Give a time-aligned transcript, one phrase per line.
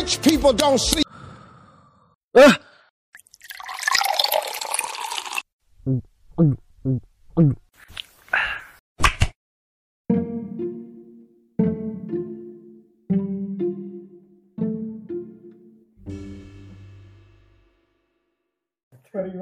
[0.00, 1.04] rich people don't sleep.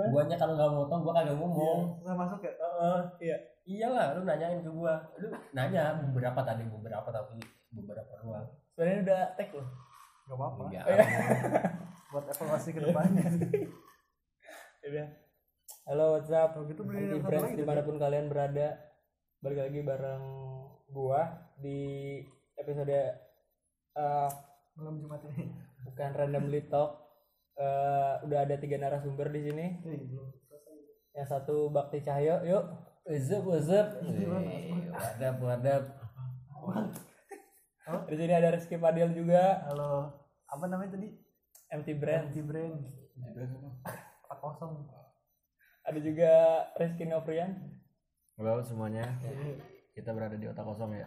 [0.08, 2.02] Guanya kalau nggak motong gua kagak ngomong.
[2.02, 3.36] nggak masuk ya Heeh, iya.
[3.68, 4.96] Iyalah, lu nanyain ke gua.
[5.20, 7.38] Lu nanya beberapa tadi beberapa tapi
[7.70, 8.48] beberapa doang.
[8.74, 9.68] Sebenarnya udah tag loh.
[10.28, 10.84] nggak apa-apa Enggak.
[12.68, 13.26] Evaluasi ke depannya
[14.88, 15.08] Udah.
[15.88, 16.52] Halo WhatsApp.
[16.52, 18.76] Kalau gitu beli lagi, di mana pun kalian berada.
[19.40, 20.24] Balik lagi bareng
[20.92, 22.20] gua di
[22.60, 24.28] episode eh
[24.76, 25.48] malam jumat ini
[25.88, 27.08] bukan randomly talk.
[27.58, 29.66] Eh, udah ada tiga narasumber di sini.
[29.82, 30.28] Belum
[31.16, 32.64] Yang satu Bakti Cahyo, yuk.
[33.08, 33.98] Wazap.
[34.04, 35.82] Eh, Wadap, wadap.
[38.06, 41.08] Di sini ada Rizky Padil juga, halo apa namanya tadi
[41.68, 42.32] MT Brand.
[42.32, 42.80] anti brand
[44.24, 44.88] empat kosong
[45.84, 46.32] Ada juga
[46.80, 47.52] Rizky Novrian.
[48.40, 49.04] Halo semuanya,
[49.92, 51.04] kita berada di otak kosong ya.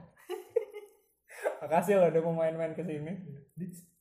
[1.66, 3.10] Makasih loh udah mau main-main ke sini.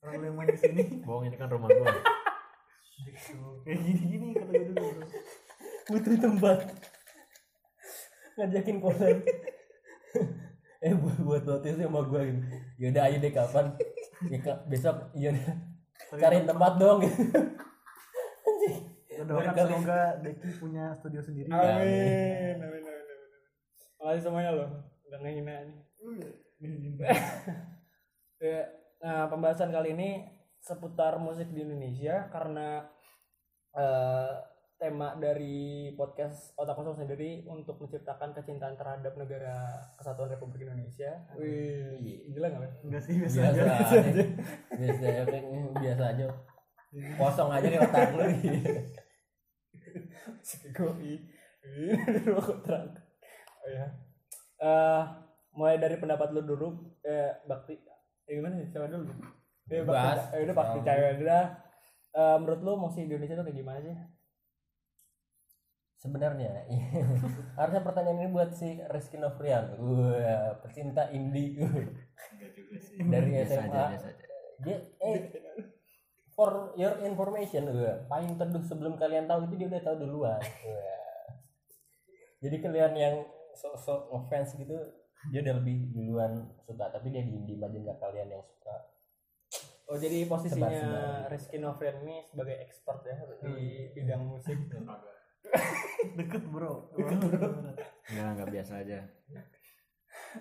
[0.04, 1.96] orang yang main di sini Bohong ini kan rumah gua.
[3.64, 5.00] kayak gini gini kata gue dulu.
[5.88, 6.58] Butuh tempat.
[8.36, 9.16] Ngajakin kosan.
[10.84, 12.40] eh buat buat notis sama gua gitu.
[12.84, 13.66] Yaudah ayo deh kapan?
[14.28, 15.69] Ya, besok iya deh.
[16.18, 17.00] Cariin tempat dong
[19.30, 21.60] doakan semoga Deki punya studio sendiri Amin.
[21.60, 22.56] Amin.
[22.66, 22.82] Amin.
[22.82, 23.00] Amin.
[24.00, 24.68] Makasih semuanya loh.
[25.06, 25.78] Udah ngehina nih.
[28.40, 28.64] Ya,
[29.04, 30.24] nah, pembahasan kali ini
[30.64, 32.88] seputar musik di Indonesia karena
[33.76, 34.32] eh,
[34.80, 41.20] tema dari podcast Otak Kosong sendiri untuk menciptakan kecintaan terhadap negara kesatuan Republik Indonesia.
[41.36, 42.88] Wih, gila nggak?
[42.88, 44.24] Enggak sih biasa Biasa aja aja.
[44.72, 45.04] Biasa
[45.76, 46.26] biasa aja.
[47.20, 48.24] Kosong aja nih otak lu.
[50.80, 51.14] Goi.
[52.64, 52.88] terang.
[53.60, 53.84] Oh ya.
[54.64, 55.02] Eh,
[55.60, 57.76] mulai dari pendapat lu dulu, eh, Bakti.
[58.24, 58.72] Eh, gimana sih?
[58.72, 59.12] Siapa dulu?
[59.68, 60.40] Eh, Bakti.
[60.40, 61.46] Eh, udah Bakti cewek dulu dah.
[62.16, 64.19] Eh, menurut lu musik Indonesia tuh kayak gimana sih?
[66.00, 66.64] Sebenarnya
[67.60, 69.76] harusnya pertanyaan ini buat si Rizky Novrian.
[69.76, 71.60] Wah, pecinta indie.
[72.96, 73.68] Dari Biasa SMA.
[73.68, 74.24] aja, biasa aja.
[74.64, 75.18] Dia eh
[76.32, 80.40] for your information, wah, paling teduh sebelum kalian tahu itu dia udah tahu duluan.
[80.40, 81.28] Wah.
[82.40, 83.16] Jadi kalian yang
[83.52, 84.76] sok-sok ngefans gitu,
[85.28, 88.76] dia udah lebih duluan suka, tapi dia diem-diem aja nggak kalian yang suka.
[89.90, 91.28] Oh, jadi posisinya Sebar-sebar.
[91.28, 94.56] Rizky Novrian ini sebagai expert ya di bidang musik.
[96.18, 98.98] Deket bro Enggak, enggak biasa aja.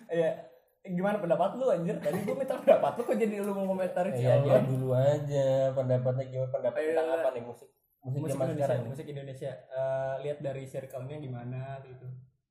[0.09, 0.31] Iya.
[0.79, 1.99] Gimana pendapat lu anjir?
[1.99, 4.25] Tadi gua minta pendapat lu kok jadi lu mau komentarin sih?
[4.25, 4.63] Iya, dia Allah?
[4.65, 8.89] dulu aja pendapatnya gimana pendapat Ayo, tentang apa nih musik musik musik zaman Indonesia, sekarang
[8.89, 9.51] musik Indonesia.
[9.69, 12.07] Eh, lihat dari circle-nya gimana gitu.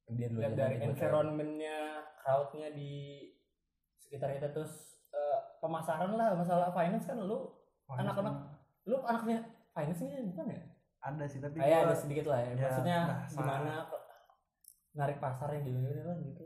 [0.09, 1.79] dulu Lihat dari environment-nya,
[2.21, 2.93] crowd-nya di
[3.99, 4.73] sekitar kita terus
[5.11, 7.49] eh, pemasaran lah masalah finance kan lu
[7.89, 8.35] Anak-anak.
[8.85, 9.41] lu anaknya
[9.73, 10.61] finance ini bukan ya?
[11.09, 12.51] Ada sih tapi Kayak gua- ada sedikit lah ya.
[12.51, 13.35] ya, Maksudnya bahasa.
[13.35, 13.73] gimana
[14.91, 16.45] narik pasarnya gitu lah gitu.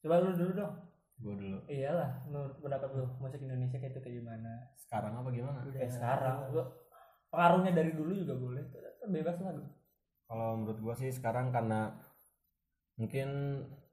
[0.00, 0.74] Coba lu dulu dong.
[1.18, 1.58] Gua dulu.
[1.66, 4.52] Iyalah, menurut pendapat lu musik Indonesia kayak itu kayak gimana?
[4.78, 5.58] Sekarang apa gimana?
[5.66, 6.62] Kayak sekarang lu
[7.28, 8.64] pengaruhnya dari dulu juga boleh.
[9.02, 9.52] Bebas lah.
[10.24, 11.98] Kalau menurut gua sih sekarang karena
[12.94, 13.28] mungkin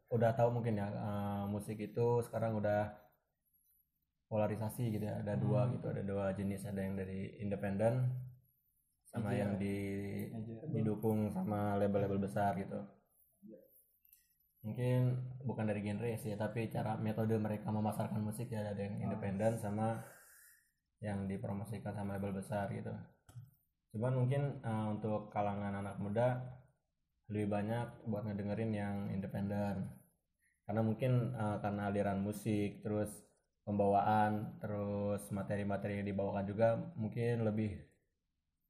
[0.08, 2.92] udah tahu mungkin ya eh, musik itu sekarang udah
[4.28, 5.18] polarisasi gitu ya.
[5.18, 8.12] Ada dua gitu, ada dua jenis, ada yang dari independen
[9.08, 9.40] sama Iya.
[9.48, 9.76] yang di
[10.76, 12.78] didukung sama label-label besar gitu.
[14.68, 15.16] Mungkin
[15.48, 20.04] bukan dari genre sih, tapi cara metode mereka memasarkan musik ya ada yang independen sama
[21.00, 22.92] yang dipromosikan sama label besar gitu.
[23.96, 26.44] Cuman mungkin eh, untuk kalangan anak muda
[27.32, 29.88] lebih banyak buat ngedengerin yang independen.
[30.68, 33.08] Karena mungkin eh, karena aliran musik, terus
[33.64, 37.87] pembawaan, terus materi-materi yang dibawakan juga mungkin lebih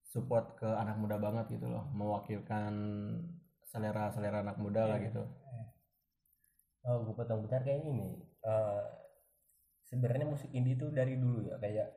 [0.08, 2.74] support ke anak muda banget gitu loh, mewakilkan
[3.68, 5.24] selera-selera anak muda lah gitu.
[6.88, 8.24] Oh, gue potong bentar kayak ini.
[8.48, 8.84] Eh,
[9.88, 11.88] sebenarnya musik indie itu dari dulu ya kayak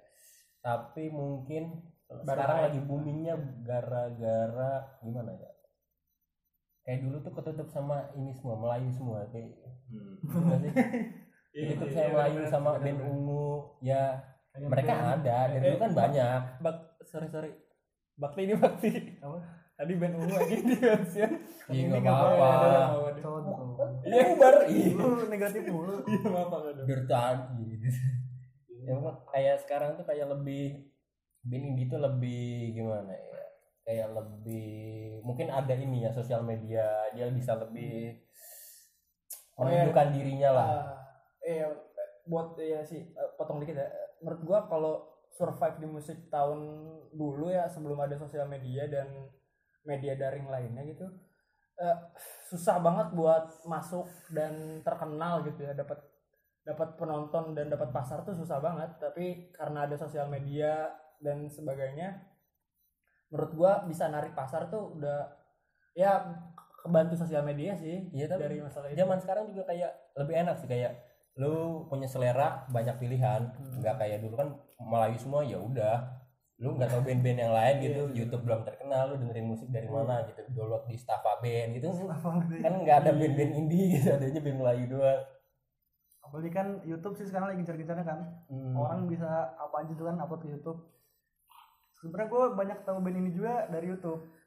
[0.62, 1.82] tapi mungkin
[2.22, 2.64] sekarang hype.
[2.70, 3.34] lagi boomingnya
[3.64, 4.72] gara-gara
[5.02, 5.50] gimana ya?
[6.84, 9.56] Kayak dulu tuh ketutup sama ini semua Melayu semua kayak
[10.26, 10.72] Gimana sih?
[11.60, 13.48] Ketutup Iya, sama iya, Melayu sama band ungu
[13.82, 14.02] ya
[14.54, 17.50] mereka ada dan Eh, dulu kan banyak Bak, sorry sorry.
[18.20, 18.90] Bakti ini bakti.
[19.18, 19.38] Apa?
[19.74, 21.30] Tadi band ungu aja di mention.
[21.72, 22.48] Iya, nggak nggak apa-apa.
[22.92, 24.54] nggak contoh Iya, bar.
[24.68, 26.84] Iya, negatif mulu aduh.
[26.84, 27.88] dari tadi gitu.
[28.80, 28.96] ya
[29.28, 30.88] kayak sekarang tuh kayak lebih
[31.44, 33.44] band indie tuh lebih gimana ya
[33.84, 34.72] kayak lebih
[35.20, 38.16] mungkin ada ini ya sosial media dia bisa lebih
[39.54, 39.84] Oh, iya.
[39.84, 40.72] menunjukkan dirinya lah
[41.40, 41.68] Eh, iya,
[42.24, 43.88] buat ya sih eh, potong dikit ya.
[44.20, 46.60] Menurut gua kalau survive di musik tahun
[47.14, 49.08] dulu ya sebelum ada sosial media dan
[49.86, 51.06] media daring lainnya gitu.
[51.80, 51.96] Eh,
[52.52, 55.72] susah banget buat masuk dan terkenal gitu ya.
[55.72, 55.98] Dapat
[56.60, 59.00] dapat penonton dan dapat pasar tuh susah banget.
[59.00, 62.20] Tapi karena ada sosial media dan sebagainya
[63.30, 65.30] menurut gua bisa narik pasar tuh udah
[65.94, 66.18] ya
[66.82, 68.98] kebantu sosial media sih Iya, tapi dari masalah itu.
[68.98, 70.92] zaman sekarang juga kayak lebih enak sih kayak
[71.38, 73.52] lu punya selera banyak pilihan.
[73.78, 74.48] Nggak kayak dulu kan
[74.80, 76.18] Melayu semua ya udah.
[76.60, 78.02] Lu nggak tahu band-band yang lain gitu.
[78.12, 80.42] YouTube belum terkenal lu dengerin musik dari mana gitu.
[80.52, 81.88] Download di Staffa Band gitu.
[82.64, 85.22] Kan nggak ada band-band indie gitu adanya band Melayu doang.
[86.20, 88.20] Apalagi kan YouTube sih sekarang lagi gencar-gencarnya kan.
[88.50, 88.74] Hmm.
[88.78, 90.80] orang bisa apa aja tuh kan upload ke YouTube.
[92.00, 94.39] Sebenarnya gue banyak tahu band ini juga dari YouTube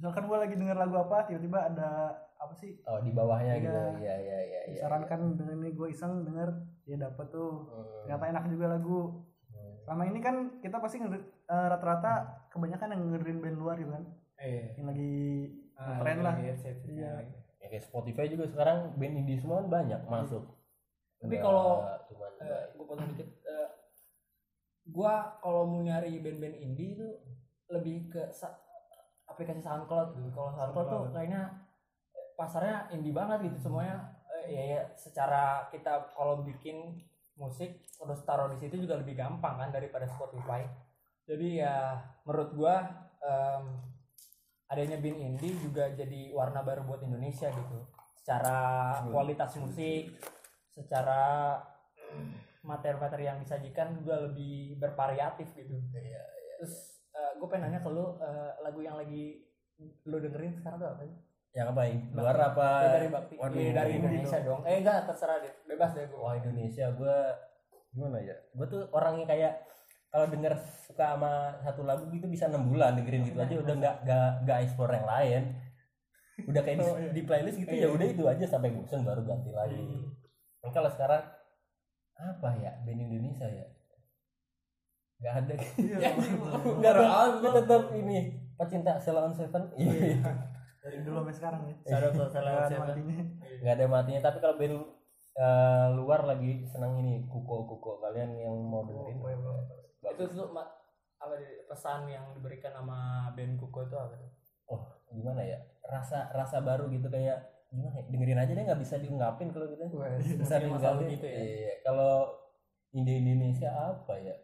[0.00, 1.88] misalkan gue lagi denger lagu apa tiba-tiba ada
[2.34, 3.60] apa sih oh di bawahnya Iya.
[3.60, 6.48] gitu iya iya iya iya disarankan dengan ini gue iseng denger
[6.84, 7.84] ya dapet tuh Hmm.
[8.08, 9.00] ternyata enak juga lagu
[9.46, 9.76] Hmm.
[9.84, 11.20] selama ini kan kita pasti eh,
[11.68, 12.12] rata-rata
[12.48, 14.04] kebanyakan yang ngedengerin band luar gitu kan
[14.40, 14.62] Iya.
[14.74, 15.12] yang lagi
[15.76, 16.36] Ah, Keren lah.
[16.36, 16.52] iya,
[16.86, 17.10] iya,
[17.56, 20.44] ya kayak Spotify juga sekarang band indie semua kan banyak masuk
[21.16, 23.68] Tapi kalau, cuman Eh, gue potong dikit eh,
[24.86, 27.08] gua kalau mau nyari band-band indie itu
[27.68, 28.32] lebih ke
[29.40, 30.20] aplikasi SoundCloud.
[30.20, 31.48] Gitu kalau SoundCloud tuh kayaknya
[32.36, 36.96] pasarnya indie banget gitu semuanya Eh, ya, ya secara kita kalau bikin
[37.36, 40.64] musik terus taruh di situ juga lebih gampang kan daripada Spotify.
[41.24, 42.74] Jadi ya menurut gua
[43.20, 43.64] em,
[44.70, 47.78] adanya band indie juga jadi warna baru buat Indonesia gitu.
[48.20, 50.14] Secara kualitas musik
[50.70, 51.56] secara
[52.70, 55.80] materi-materi yang disajikan juga lebih bervariatif gitu.
[56.60, 56.99] Terus
[57.40, 59.40] gue pengen nanya ke lu eh, lagu yang lagi
[60.04, 61.16] lu dengerin sekarang tuh apa sih?
[61.50, 61.82] yang apa
[62.14, 65.90] luar apa Ya, dari Bakti Waduh, Eh, dari Indonesia dong eh enggak terserah deh bebas
[65.92, 67.16] deh gue Wah Indonesia gue
[67.90, 68.36] gimana ya?
[68.54, 69.52] Gue tuh orangnya kayak
[70.06, 70.54] kalau denger
[70.86, 74.58] suka sama satu lagu gitu bisa enam bulan dengerin gitu aja udah nggak nggak nggak
[74.62, 75.42] explore yang lain.
[76.46, 77.10] Udah kayak di, Oh, iya.
[77.10, 79.74] di playlist gitu ya udah itu aja sampai bosan baru ganti lagi.
[80.62, 81.22] Nah, kalau sekarang
[82.14, 83.66] apa ya band Indonesia ya?
[85.20, 85.54] Gak ada.
[85.76, 86.10] Iya.
[86.80, 87.04] Gak ada.
[87.38, 88.18] Gue tetap ini
[88.56, 89.62] pecinta Sheila on Seven.
[89.76, 90.20] Iya.
[90.80, 92.08] dari dulu sampai sekarang ya Nggak ada
[92.64, 93.16] siapa matinya.
[93.60, 94.20] Gak ada matinya.
[94.24, 94.76] Tapi kalau band
[95.30, 99.20] eh, luar lagi senang ini kuko kuko kalian yang mau dengerin.
[100.00, 100.72] itu tuh ma-
[101.20, 104.30] apa di- pesan yang diberikan sama band Kuko itu apa sih?
[104.66, 104.80] oh
[105.10, 107.36] gimana ya rasa rasa baru gitu kayak
[107.68, 109.84] gimana ya dengerin aja deh nggak bisa diungkapin kalau gitu
[110.38, 111.36] bisa diungkapin gitu ya?
[111.36, 112.30] iya kalau
[112.90, 114.34] Indie Indonesia apa ya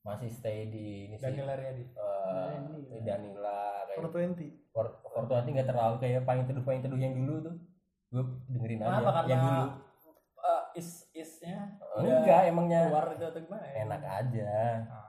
[0.00, 1.24] masih stay di ini sih.
[1.26, 1.84] Daniel Ariadi.
[1.84, 2.50] Eh,
[2.88, 2.98] Ini.
[3.02, 7.54] Danila kayak 420 For Fortuati nggak terlalu kayak paling teduh paling teduh yang dulu tuh.
[8.08, 9.10] Gue dengerin aja Kenapa?
[9.14, 9.64] Karena yang dulu.
[10.40, 11.56] eh, is isnya
[11.94, 12.80] enggak emangnya.
[12.88, 13.74] keluar itu atau gimana ya?
[13.82, 14.52] enak aja.
[14.84, 15.06] Ah.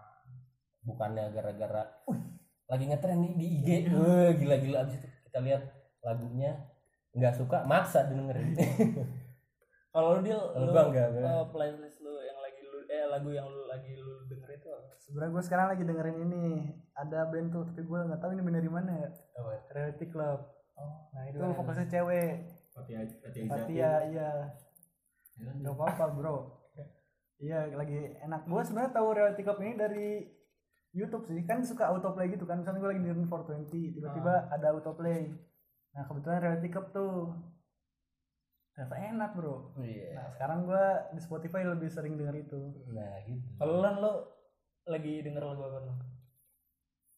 [0.81, 2.17] bukannya gara-gara "Wih,
[2.65, 4.77] lagi ngetren nih di IG Wah, gila-gila.
[4.81, 5.62] Abis itu kita lihat
[6.01, 6.51] lagunya
[7.12, 8.57] nggak suka maksa dengerin
[9.93, 11.27] Kalau lu deal Kalau lu gua enggak, enggak.
[11.27, 12.13] eh, playlist lu
[13.10, 14.91] lagu yang lu lagi lu dengerin itu apa?
[15.01, 16.46] sebenarnya gue sekarang lagi dengerin ini.
[16.93, 19.10] Ada band tuh tapi gue nggak tahu ini band dari mana ya.
[19.39, 19.51] Apa?
[19.74, 20.39] Reality Club.
[21.13, 22.34] Nah, itu fokusnya cewek.
[23.50, 24.31] Fatia iya.
[25.38, 26.38] Nggak apa-apa bro.
[27.41, 28.46] Iya lagi enak.
[28.46, 30.10] Gue sebenarnya tahu Reality Club ini dari
[30.93, 31.41] YouTube sih.
[31.50, 32.62] Kan suka autoplay gitu kan.
[32.62, 35.25] Misalnya gue lagi dengerin 420 tiba-tiba ada autoplay.
[35.98, 37.13] Nah kebetulan Reality Club tuh
[38.71, 43.43] ternyata enak bro iya nah sekarang gue di Spotify lebih sering denger itu nah gitu
[43.55, 44.13] Kalau lan lu
[44.83, 45.93] lagi denger lagu apa lu?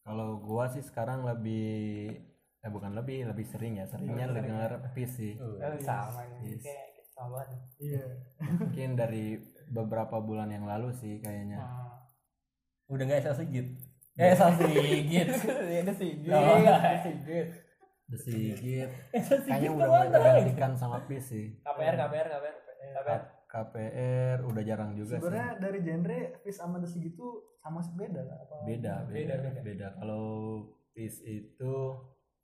[0.02, 2.12] Kalau gua sih sekarang lebih
[2.58, 4.44] eh bukan lebih lebih sering ya seringnya Lebih sering.
[4.50, 6.20] denger peace sih Oh, Eh, sama.
[6.40, 6.60] Yes.
[6.60, 7.60] Kayak sama banget.
[7.78, 8.04] iya
[8.58, 9.24] mungkin dari
[9.66, 12.04] beberapa bulan yang lalu sih kayaknya Ah.
[12.86, 13.68] udah nggak Esa Sigit
[14.14, 15.28] eh Esa Sigit
[15.72, 16.10] Ya ada sih.
[16.28, 16.60] Oh.
[16.60, 17.14] Ada sih.
[18.04, 22.56] The Sigit Esa kayaknya Sigit udah mulai tergantikan sama peace sih KPR KPR KPR
[22.94, 23.20] KPR.
[23.46, 27.94] KPR udah jarang juga sih sebenarnya dari genre Fish sama The Sig itu sama sih
[27.94, 29.60] beda lah apa beda Beda, beda beda.
[29.62, 30.24] beda, kalau
[30.90, 31.74] peace itu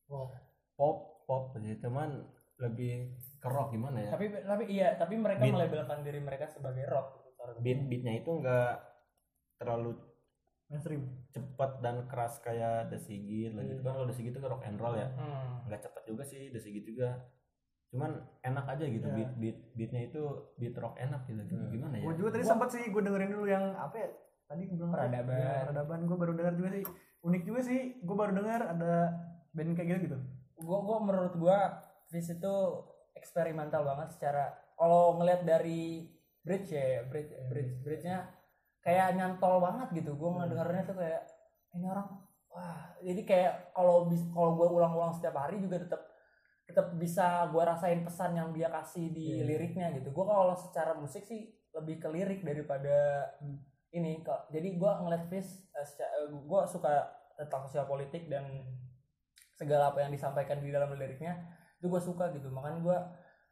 [0.06, 0.26] Wow.
[0.74, 2.18] pop pop sih cuman
[2.58, 5.54] lebih ke rock gimana ya Tapi tapi iya, tapi mereka Beat.
[5.54, 7.42] melabelkan diri mereka sebagai rock gitu.
[7.58, 8.80] beat beatnya itu enggak
[9.54, 9.94] terlalu
[10.70, 11.02] mainstream
[11.34, 13.82] cepat dan keras kayak The Sigit lah gitu.
[13.82, 15.10] Kan kalau The Sigit itu rock and roll ya.
[15.18, 15.66] Hmm.
[15.66, 17.18] nggak cepat juga sih The Sigit juga.
[17.90, 19.16] Cuman enak aja gitu Iya.
[19.18, 20.22] beat beat beatnya itu
[20.62, 21.42] beat rock enak gitu.
[21.42, 21.74] Hmm.
[21.74, 22.06] gimana ya?
[22.06, 24.08] Gue juga tadi sempat sih gue dengerin dulu yang apa ya?
[24.46, 24.94] Tadi gue bilang?
[24.94, 25.34] Peradaban.
[25.34, 26.00] Ya, peradaban.
[26.06, 26.84] Gue baru denger juga sih.
[27.20, 27.80] Unik juga sih.
[28.06, 28.94] Gue baru dengar ada
[29.50, 30.18] band kayak gitu gitu.
[30.60, 31.58] Gua gua menurut gua
[32.10, 32.54] Fish itu
[33.14, 36.10] eksperimental banget secara kalau ngelihat dari
[36.42, 38.26] bridge ya bridge bridge bridge-nya
[38.80, 40.16] kayak nyantol banget gitu.
[40.16, 41.22] Gua ngedengarnya tuh kayak
[41.76, 42.08] ini orang
[42.50, 42.80] wah.
[43.00, 46.02] Jadi kayak kalau bis kalau gua ulang-ulang setiap hari juga tetap
[46.66, 49.44] tetap bisa gua rasain pesan yang dia kasih di Iya.
[49.46, 50.10] liriknya gitu.
[50.10, 53.26] Gua kalau secara musik sih lebih ke lirik daripada
[53.90, 57.06] ini kok jadi gua ngeliat Fish eh, eh, gua suka
[57.38, 58.46] tentang sosial politik dan
[59.56, 61.36] segala apa yang disampaikan di dalam liriknya
[61.80, 62.48] itu gue suka gitu.
[62.52, 62.98] Makanya gue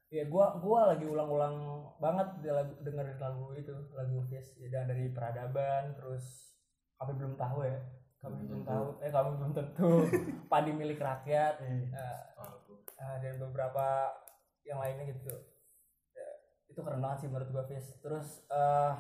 [0.09, 5.93] ya gue gua lagi ulang-ulang banget lagu, dengerin lagu itu lagu Fish ya dari peradaban
[6.01, 6.57] terus
[6.99, 7.79] kami belum tahu ya.
[8.19, 9.91] Kami belum tahu eh kami belum tentu.
[10.51, 11.63] Padi milik rakyat.
[11.63, 12.21] Eh, eh,
[12.99, 14.11] eh, dan beberapa
[14.67, 15.31] yang lainnya gitu.
[16.17, 16.29] Ya,
[16.73, 18.95] itu keren banget sih menurut gue Fish terus eh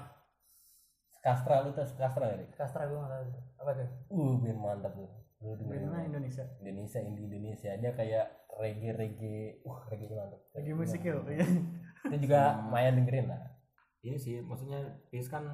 [1.18, 3.24] Kastra lu tes Kastra ya Kastra gue nggak tahu
[3.58, 3.88] apa tuh?
[4.14, 5.10] Uh band mantap tuh.
[5.42, 6.46] Lu dengerin Indonesia?
[6.62, 11.46] Indonesia Indonesia dia kayak reggae reggae uh reggae mantap lagi musik ya iya.
[12.10, 13.42] itu juga lumayan dengerin lah.
[14.02, 15.46] Ini sih maksudnya Pis kan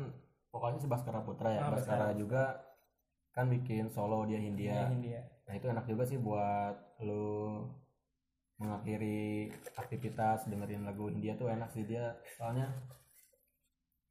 [0.49, 1.61] vokalnya si Baskara Putra ya.
[1.69, 2.17] Ah, Baskara.
[2.17, 2.57] Juga
[3.37, 4.89] kan bikin solo dia Hindia.
[4.89, 6.73] India nah itu enak juga sih buat
[7.05, 7.61] lu
[8.57, 12.17] mengakhiri aktivitas dengerin lagu Hindia tuh enak sih dia.
[12.41, 12.73] Soalnya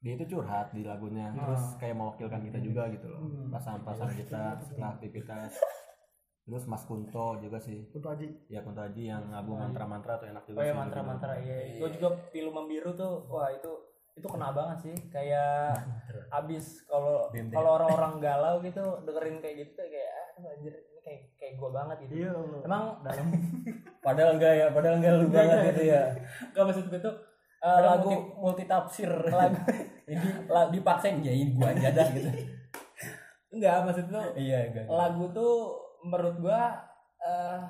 [0.04, 3.24] dia itu curhat di lagunya terus kayak mewakilkan kita juga gitu loh.
[3.24, 3.48] Hmm.
[3.50, 5.56] perasaan-perasaan kita setelah aktivitas
[6.44, 7.88] terus Mas Kunto juga sih.
[7.88, 8.28] Kunto Aji.
[8.48, 11.80] Ya Kunto Aji yang album mantra-mantra tuh enak juga Oh ya sih mantra-mantra iya.
[11.80, 13.72] Gue juga pilu membiru tuh wah itu
[14.14, 14.96] itu kena banget sih.
[15.08, 15.72] Kayak
[16.44, 21.22] abis kalau kalau orang-orang galau gitu dengerin kayak gitu tuh kayak ah anjir ini kayak
[21.36, 22.14] kayak gue banget gitu.
[22.20, 22.32] iya
[22.62, 23.28] Emang dalam.
[24.06, 26.02] Padahal enggak ya padahal enggak lu banget gitu ya.
[26.52, 27.16] Gak maksud gue tuh
[27.64, 29.56] Padahal lagu multi, multi tafsir lagu
[30.12, 32.28] jadi la- dipaksain ya ini gua aja dah gitu.
[33.48, 34.84] Enggak maksud tuh iya enggak.
[34.92, 36.84] lagu tuh menurut gua
[37.24, 37.62] eh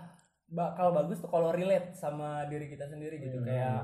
[0.53, 3.41] bakal bagus tuh kalau relate sama diri kita sendiri gitu.
[3.41, 3.47] Hmm.
[3.47, 3.81] kayak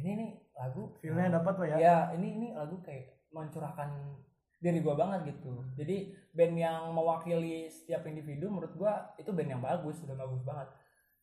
[0.00, 1.76] ini nih lagu feelnya dapat pak ya.
[1.76, 4.16] Ya ini ini lagu kayak mencurahkan
[4.60, 5.64] diri gua banget gitu.
[5.76, 10.68] Jadi band yang mewakili setiap individu menurut gua itu band yang bagus udah bagus banget.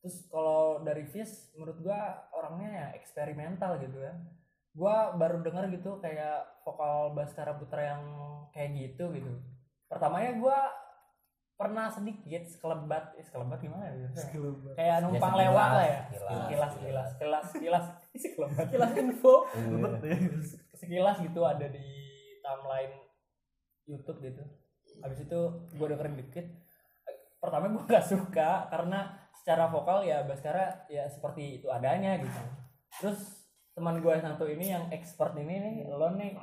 [0.01, 4.13] Terus kalau dari Fish menurut gua orangnya ya eksperimental gitu ya.
[4.77, 8.03] Gua baru denger gitu kayak vokal Baskara Putra yang
[8.53, 9.33] kayak gitu gitu.
[9.89, 10.86] Pertamanya gua
[11.57, 14.05] pernah sedikit sekelebat eh, sekelebat gimana ya
[14.77, 16.01] kayak numpang sekilas, lewat lah ya.
[16.05, 17.07] sekilas, sekilas sekilas.
[17.09, 17.85] sekilas sekilas.
[18.17, 19.35] Sekilas sekilas info.
[19.57, 20.17] Iya.
[20.77, 21.85] sekilas gitu ada di
[22.45, 22.93] timeline
[23.89, 24.45] YouTube gitu.
[25.01, 25.39] Habis itu
[25.73, 26.45] gue dengerin dikit.
[27.41, 32.41] Pertama gue gak suka karena secara vokal ya Baskara ya seperti itu adanya gitu.
[33.01, 36.37] Terus teman gue yang satu ini yang expert ini nih lo nih.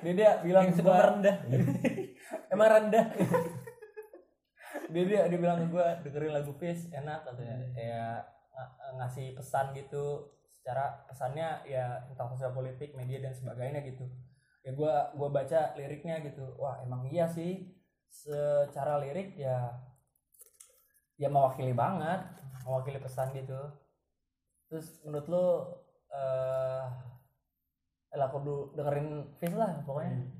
[0.00, 1.36] Dia dia bilang yang gua- merendah
[2.52, 3.04] emang rendah
[4.92, 7.56] dia dia dia bilang ke gue dengerin lagu Fish enak katanya.
[7.74, 8.16] Kayak
[8.54, 14.06] ng- ngasih pesan gitu secara pesannya ya tentang sosial politik media dan sebagainya gitu.
[14.66, 16.56] Ya gue gua baca liriknya gitu.
[16.58, 17.70] Wah emang iya sih.
[18.10, 19.74] Secara lirik ya
[21.16, 22.20] ya mewakili banget
[22.66, 23.58] mewakili pesan gitu.
[24.70, 25.46] Terus menurut lo
[26.14, 26.86] eh
[28.16, 30.14] lah kudu dengerin Fish lah pokoknya.
[30.16, 30.35] Iya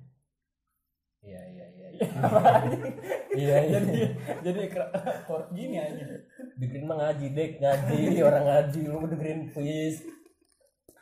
[1.22, 2.06] iya iya iya iya.
[3.36, 3.94] Iya jadi
[4.42, 4.92] jadi kera-
[5.24, 6.04] kor- gini aja.
[6.56, 7.50] Dengerin mah ngaji dek.
[7.60, 8.80] Ngaji orang ngaji.
[8.88, 10.04] Lu mau dengerin quiz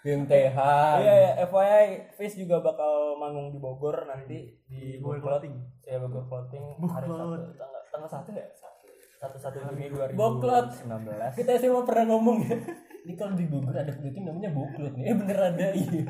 [0.05, 0.59] BMTH
[1.01, 4.53] Iya ya, FYI Fish juga bakal manggung di Bogor nanti.
[4.69, 5.55] Di Bogor Bogor Clothing.
[5.83, 6.65] Ya Bogor Clothing.
[6.85, 7.25] Hari satu
[7.57, 8.47] tanggal tanggal satu ya?
[8.53, 9.37] Satu.
[9.41, 10.21] Satu Juni dua ribu
[10.69, 11.33] sembilan belas.
[11.33, 12.57] kita SMA pernah ngomong ya.
[13.05, 15.05] Ini kalau di Bogor ada clothing namanya boklot nih.
[15.09, 16.05] Eh bener ada iya.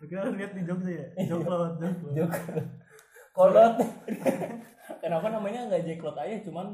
[0.00, 1.06] Kita lihat di Jogja ya.
[1.30, 2.32] Joklot Joklot Jok
[3.34, 3.74] kolot.
[5.02, 6.66] Kenapa namanya nggak Jacklot aja cuman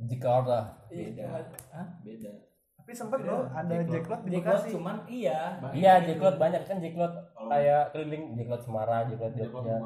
[0.00, 1.28] Jakarta iya,
[1.68, 1.88] Hah?
[2.00, 2.32] beda.
[2.80, 3.84] Tapi sempat loh ada.
[3.84, 4.72] Jacklot di Bekasi.
[4.72, 5.60] cuman iya.
[5.76, 6.64] Iya Jaklot banyak.
[6.64, 9.76] Kan Jaklot Kalau- kayak keliling Jaklot Semarang Jaklot Jogja.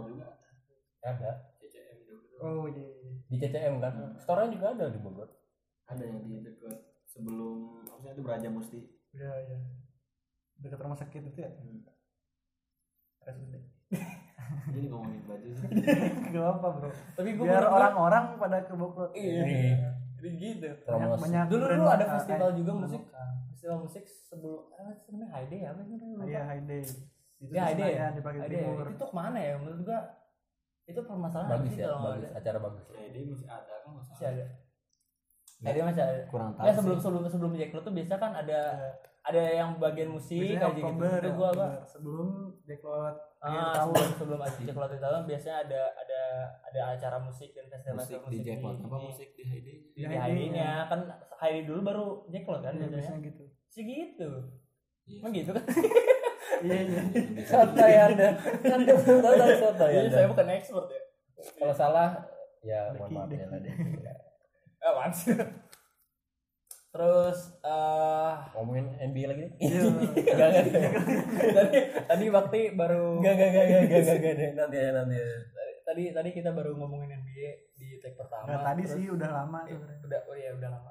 [1.02, 1.30] Ada.
[1.58, 2.38] CCM juga.
[2.38, 3.12] Oh iya iya.
[3.26, 3.94] di CCM kan?
[4.22, 5.28] Store juga ada di Bogor.
[5.90, 6.78] Ada yang di dekat
[7.10, 8.80] sebelum maksudnya itu Beraja Musti.
[9.10, 9.58] Iya iya.
[10.62, 11.50] Dekat rumah sakit itu ya?
[13.24, 13.73] RSUD
[14.74, 15.68] jadi ngomongin baju sih.
[16.34, 16.90] Gak apa bro.
[17.16, 19.42] Tapi gue biar orang-orang pada ke Boklot iya.
[20.20, 20.68] Jadi gitu.
[20.88, 21.20] Promosi.
[21.28, 23.02] banyak dulu dulu ada festival eh, juga musik.
[23.52, 25.28] Festival musik sebelum apa sih namanya?
[25.36, 26.28] High Day apa sih namanya?
[26.28, 26.82] iya High Day.
[27.44, 27.92] Itu Ya, di High Day.
[28.16, 28.50] Di High.
[28.50, 29.54] Timur itu tuh ke mana ya?
[29.60, 30.00] Menurut gua
[30.84, 32.28] itu permasalahan bagus sih ya kalau bagus.
[32.28, 32.38] Ada.
[32.40, 32.84] acara bagus.
[32.92, 33.90] Ya dia masih ada kan?
[33.96, 34.44] Masih ada.
[35.64, 36.22] Eh, dia masih ada.
[36.28, 38.60] kurang tahu Ya sebelum sebelum sebelum Jack tuh biasa kan ada
[39.24, 40.84] ada yang bagian musik Biasanya kayak gitu.
[40.84, 41.66] Oktober, ya, gua apa?
[41.82, 42.28] Sebelum
[42.62, 46.20] Jacklot akhir Ah, tahun sebelum sebelum Jack Lot itu tahun biasanya ada ada
[46.62, 50.00] ada acara musik dan festival musik musik di Jackpot apa di- musik di Heidi di
[50.02, 51.00] Di Heidi-nya kan
[51.38, 53.20] Heidi dulu baru Jack Lot kan Iya, biasanya.
[53.22, 54.30] gitu Sih gitu.
[55.04, 55.18] Iya.
[55.18, 55.64] Emang gitu kan?
[56.64, 57.02] iya iya
[57.42, 58.28] soto ya anda
[59.52, 61.00] soto ya Jadi anda saya bukan expert ya.
[61.54, 62.08] kalau salah
[62.62, 63.52] ya mohon maaf ya deki.
[63.52, 63.68] tadi
[64.76, 65.32] Eh, apaan sih?
[66.94, 69.80] Terus eh ngomongin NBA lagi nih Iya.
[70.30, 70.92] Enggak, enggak,
[71.50, 75.26] tadi tadi waktu baru enggak, enggak, enggak, enggak, enggak, enggak, nanti ya, nanti ya.
[75.84, 78.46] tadi tadi kita baru ngomongin NBA di tag pertama.
[78.46, 80.90] Nggak, tadi terus- sih udah lama Eh, sebenarnya udah oh iya udah lama.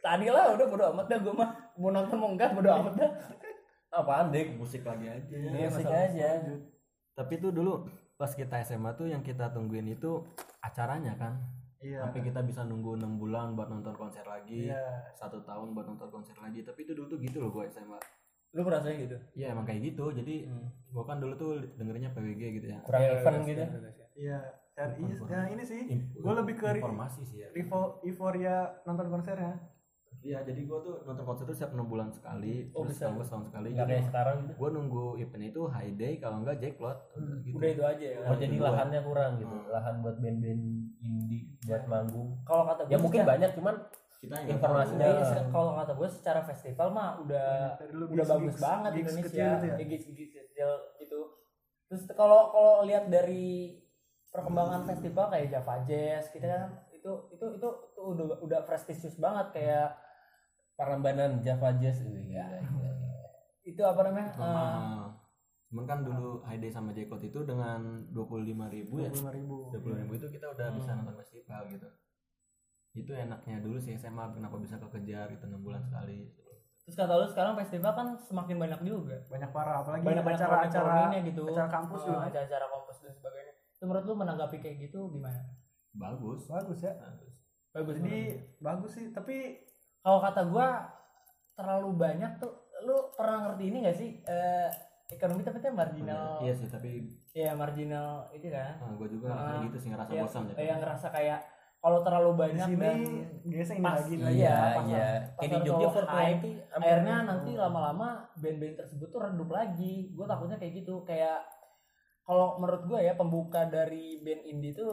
[0.00, 3.10] Tadi lah udah bodo amat dah gue mah mau nonton mau enggak bodo amat dah.
[4.00, 4.54] Apaan, Dik?
[4.54, 6.30] musik lagi aja Musik masalah aja.
[7.10, 10.22] tapi itu dulu pas kita SMA tuh yang kita tungguin itu
[10.58, 11.42] acaranya kan
[11.80, 12.00] iya.
[12.04, 15.12] Sampai kita bisa nunggu enam bulan buat nonton konser lagi iya.
[15.16, 16.64] satu tahun buat nonton konser lagi.
[16.64, 18.00] Tapi itu dulu tuh gitu loh gua SMA
[18.50, 19.16] Lu merasanya gitu?
[19.38, 20.10] Iya emang kayak gitu.
[20.10, 20.48] Jadi
[20.90, 22.78] gua kan dulu tuh dengerinnya PWG gitu ya.
[22.82, 23.62] Kurang Iya, event iya, gitu.
[24.20, 24.38] iya,
[24.74, 25.80] dan Bukan, iya ya ini sih
[26.18, 27.48] Gua lebih ke informasi sih ya.
[28.04, 29.69] Euforia nonton konsernya
[30.20, 33.08] iya jadi gua tuh nonton konser tuh setiap enam bulan sekali Oh, terus bisa.
[33.08, 34.54] setahun setahun sekali Enggak jadi kayak sekarang gitu.
[34.54, 38.18] gua nunggu event itu high day kalau enggak Jacklot udah gitu Udah itu aja ya.
[38.22, 39.54] Oh, jadi lahannya kurang gitu.
[39.54, 39.68] Hmm.
[39.68, 40.62] Lahan buat band-band
[40.98, 42.28] indie buat manggung.
[42.42, 43.74] Kalau kata gue Ya mungkin banyak cuman
[44.18, 45.08] kita Informasinya-.
[45.10, 47.48] Iya, se- kalau kata gue secara festival mah udah
[47.82, 49.72] dulu udah bagus gigs- banget gigs Indonesia kecil gitu ya?
[49.72, 51.18] Ya, gigs gigs kecil itu
[51.86, 53.80] terus kalau kalau lihat dari
[54.28, 56.62] perkembangan festival kayak Java Jazz kita kan
[56.92, 59.96] itu itu itu, itu udah udah prestisius banget kayak
[60.80, 62.48] Parambanan Java Jazz gitu ya.
[63.60, 64.32] itu apa namanya?
[64.32, 65.12] Eh, mahal.
[65.68, 69.12] Cuman kan dulu day sama Jacklot itu dengan 25.000 ribu ya.
[69.12, 69.70] lima ribu.
[69.70, 70.76] 20 ribu itu kita udah Hmm.
[70.80, 71.86] bisa nonton festival gitu.
[72.96, 76.32] Itu enaknya dulu sih SMA kenapa bisa kekejar itu enam bulan sekali.
[76.82, 79.16] Terus kata lu sekarang festival kan semakin banyak juga.
[79.30, 81.44] Banyak parah apalagi banyak banyak acara-acara gitu.
[81.46, 82.26] acara kampus juga.
[82.26, 83.52] Acara-acara kampus dan sebagainya.
[83.76, 85.38] Itu menurut lu menanggapi kayak gitu gimana?
[85.94, 86.50] Bagus.
[86.50, 86.96] Bagus ya.
[86.98, 87.32] Bagus.
[87.70, 88.20] Bagus jadi
[88.58, 89.62] bagus sih tapi
[90.00, 90.68] kalau kata gua
[91.52, 94.10] terlalu banyak tuh lu pernah ngerti ini gak sih?
[94.22, 94.68] Eh,
[95.10, 96.40] ekonomi tapi itu marginal.
[96.40, 98.80] Iya sih tapi ya marginal itu kan.
[98.96, 101.40] Gue juga Ah, kayak gitu sih ngerasa ya, bosan ya kayak ngerasa kayak
[101.76, 102.98] kalau terlalu di banyak sini dan
[103.42, 105.00] biasa ini pas lagi Iya, Iya, pasar- iya.
[105.00, 109.94] pasar Kayak di Jogja for Twenty, akhirnya nanti lama-lama band-band tersebut tuh redup lagi.
[110.10, 111.40] Gue takutnya kayak gitu kayak
[112.22, 114.92] kalau menurut gue ya pembuka dari band indie tuh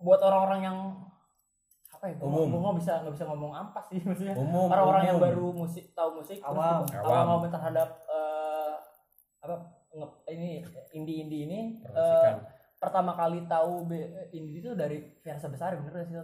[0.00, 0.78] buat orang-orang yang
[1.92, 2.46] apa ya Umum.
[2.46, 4.66] gue nggak bisa nggak bisa ngomong ampas sih maksudnya Umum.
[4.66, 6.82] orang-orang yang baru musik tahu musik terus Awam.
[6.82, 7.26] tiba- Awam.
[7.30, 8.74] awam terhadap eh,
[9.40, 9.54] apa
[9.92, 10.50] nge- ini
[10.92, 12.48] indie indie ini Perhatikan.
[12.76, 16.16] pertama kali tahu be- indie itu dari Versa Besar bener gak sih?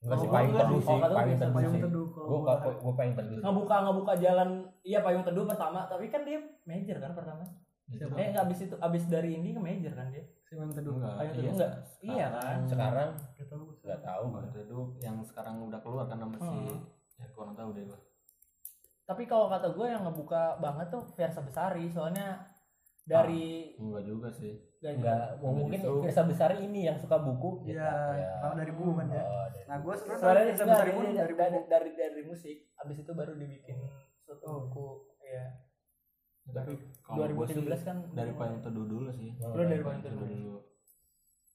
[0.00, 0.96] Enggak sih paling teduh sih.
[0.96, 1.82] paling teduh payung sih.
[1.82, 3.36] gua gua paling teduh.
[3.38, 4.48] ngebuka ngebuka jalan
[4.80, 7.44] iya payung teduh pertama tapi kan dia major kan pertama
[7.90, 11.14] eh nggak abis itu abis dari indie ke major kan dia si payung teduh enggak
[11.14, 11.72] Payung iya enggak?
[11.86, 12.58] sekarang- Iya kan?
[12.66, 14.24] Sekarang gitu enggak tahu.
[14.26, 16.78] Payung Teduh yang sekarang udah keluar kan nama si Hmm.
[17.14, 18.00] ya kurang tahu deh gua
[19.04, 22.46] tapi kalau kata gue yang ngebuka banget tuh Versa Besari soalnya
[23.02, 27.68] dari enggak juga sih dari- Enggak, mau mungkin Justru- Firsa Besar ini yang suka buku.
[27.68, 28.32] Iya, Ya.
[28.40, 29.20] kalau dari buku kan ya.
[29.20, 32.96] Oh, dari nah gue sebenarnya enggak, dari, pun dari, dari dari, dari, dari musik abis
[32.98, 33.76] itu baru dibikin
[34.20, 34.54] suatu Oh.
[34.64, 34.86] buku
[35.22, 35.46] ya
[36.46, 39.30] tapi kalau gua sih 2017 kan dari payung teduh dulu sih.
[39.38, 40.56] Oh, Lu dari dari Payung Teduh dulu.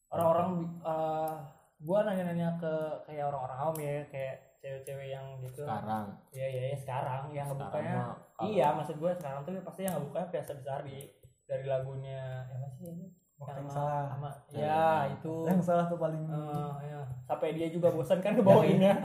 [0.08, 0.50] Orang-orang
[0.82, 1.34] eh
[1.78, 5.62] gua nanya-nanya ke kayak orang-orang awam ya kayak cewek-cewek yang gitu.
[5.62, 6.06] Sekarang.
[6.32, 9.82] Iya iya iya, sekarang yang Sekarang ngebukanya mah kalau- iya maksud gue sekarang tuh pasti
[9.84, 11.00] yang ngebukanya Versa Besari
[11.44, 13.06] dari lagunya ya apa sih ini?
[13.36, 14.04] Waktu yang salah.
[14.08, 14.64] sama Ya.
[14.64, 15.34] ya itu.
[15.44, 17.02] Yang salah tuh paling Eh, ya.
[17.22, 18.96] sampai dia juga bosan kan ngebawainnya.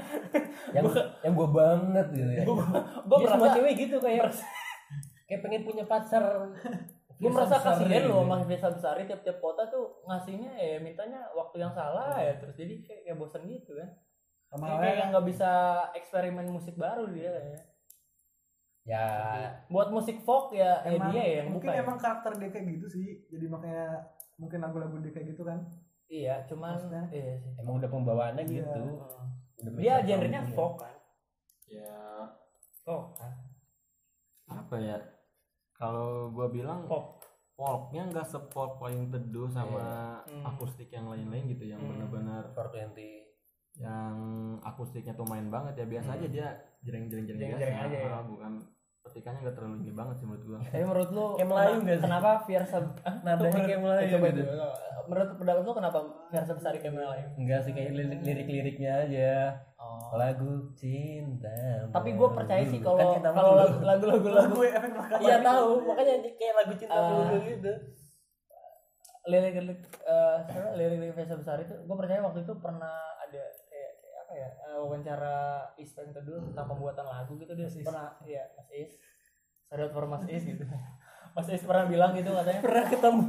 [0.70, 0.84] Yang
[1.20, 2.44] yang gua banget gitu ya.
[2.46, 2.56] gue
[3.18, 4.30] semua merasa cewek gitu kayak
[5.30, 6.50] kayak pengen punya pacar.
[7.20, 8.10] gue merasa Besar kasihan gitu.
[8.10, 12.56] loh sama Versa Besari tiap-tiap kota tuh ngasihnya ya mintanya waktu yang salah ya terus
[12.56, 13.88] jadi kayak, kayak bosan gitu kan.
[14.48, 15.50] Sama kayak, kayak nggak bisa
[15.94, 17.62] eksperimen musik baru dia kayaknya
[18.80, 19.04] Ya,
[19.68, 21.84] buat musik folk ya, ya emang, dia yang mungkin buka ya.
[21.84, 23.08] emang karakter dia kayak gitu sih.
[23.28, 23.86] Jadi makanya
[24.34, 25.60] mungkin lagu-lagu dia kayak gitu kan.
[26.08, 27.04] Iya cuman Maksudnya?
[27.12, 27.52] iya sih.
[27.60, 28.64] Emang udah pembawaannya Iya.
[28.64, 28.82] gitu.
[29.60, 30.94] Udah dia genrenya tahun folk kan?
[31.68, 32.00] Ya.
[32.82, 33.32] Folk kan?
[34.48, 34.96] Apa ya
[35.80, 40.44] kalau gua bilang pop folknya nggak sepop paling teduh sama Hmm.
[40.46, 41.88] akustik yang lain-lain gitu yang Hmm.
[41.90, 43.18] benar-benar 420.
[43.72, 44.12] yang
[44.60, 46.48] akustiknya tuh main banget ya biasa aja dia
[46.80, 48.10] jering-jering jering biasa aja ya.
[48.10, 48.52] Ah, bukan
[49.00, 52.04] petikannya nggak terlalu tinggi banget sih menurut gua tapi menurut lu Kayak Melayu nggak sih?
[52.04, 52.76] kenapa Fiersa
[53.08, 54.40] ah, Nadanya kayak Melayu coba gitu.
[54.40, 54.54] itu.
[55.02, 59.30] menurut pendapat lu kenapa Fiersa besar kayak Melayu Enggak sih kayak lirik- lirik-liriknya aja.
[60.10, 61.52] Lagu cinta
[61.88, 65.36] Tapi gue percaya sih Kan kalau cinta kalau lagu- lagu-lagu lagu gue efek makanan Iya
[65.40, 67.04] tahu, makanya kayak lagu cinta Ah.
[67.06, 67.72] melulu gitu.
[69.22, 74.18] Lirik-lirik eh siapa, lirik-lirik Faisal Besar itu gue percaya waktu itu pernah ada kayak, kayak
[74.18, 75.36] apa ya eh, wawancara
[75.76, 78.92] Ispen kedua tentang pembuatan lagu gitu dia pernah ya Mas Is.
[79.62, 80.64] Sadat for Mas Is gitu.
[81.30, 82.58] Mas Is pernah bilang gitu katanya.
[82.58, 83.28] Pernah ketemu.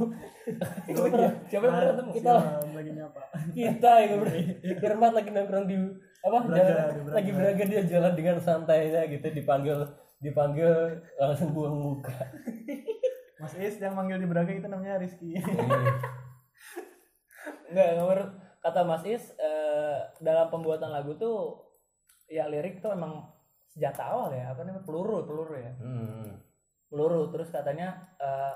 [1.46, 2.10] Siapa yang pernah ketemu?
[2.10, 2.32] kita
[2.72, 3.20] lagi nyapa.
[3.52, 4.42] Kita yang beri
[4.74, 5.76] Firman lagi nongkrong di
[6.22, 6.38] apa?
[6.46, 9.82] Braga, jalan, lagi beraga dia jalan dengan santainya gitu dipanggil
[10.22, 12.14] dipanggil langsung buang muka.
[13.42, 15.34] Mas Is yang manggil di Braga itu namanya Rizky.
[17.74, 18.30] Enggak, menurut
[18.62, 21.58] kata Mas Is eh, dalam pembuatan lagu tuh
[22.30, 23.26] ya lirik tuh emang
[23.66, 24.86] senjata awal ya apa namanya?
[24.86, 25.74] Peluru peluru ya.
[25.82, 26.38] Hmm.
[26.92, 28.54] peluru terus katanya eh,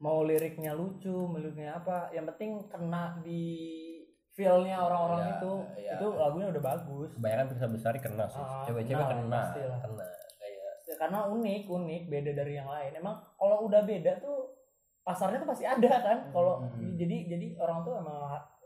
[0.00, 3.91] mau liriknya lucu mau liriknya apa yang penting kena di
[4.32, 5.52] feelnya orang-orang Ya, itu.
[5.76, 5.92] ya.
[5.94, 7.10] itu lagunya udah bagus.
[7.12, 8.38] Kebanyakan bisa besar kena sih.
[8.38, 9.78] Ah, cewek-cewek kena, kena pastilah.
[9.78, 12.92] kena kayak Ya, karena unik unik beda dari yang lain.
[12.94, 14.56] Emang kalau udah beda tuh
[15.02, 16.18] pasarnya tuh pasti ada kan?
[16.28, 16.96] Kalau Hmm.
[16.96, 18.16] jadi jadi orang tuh emang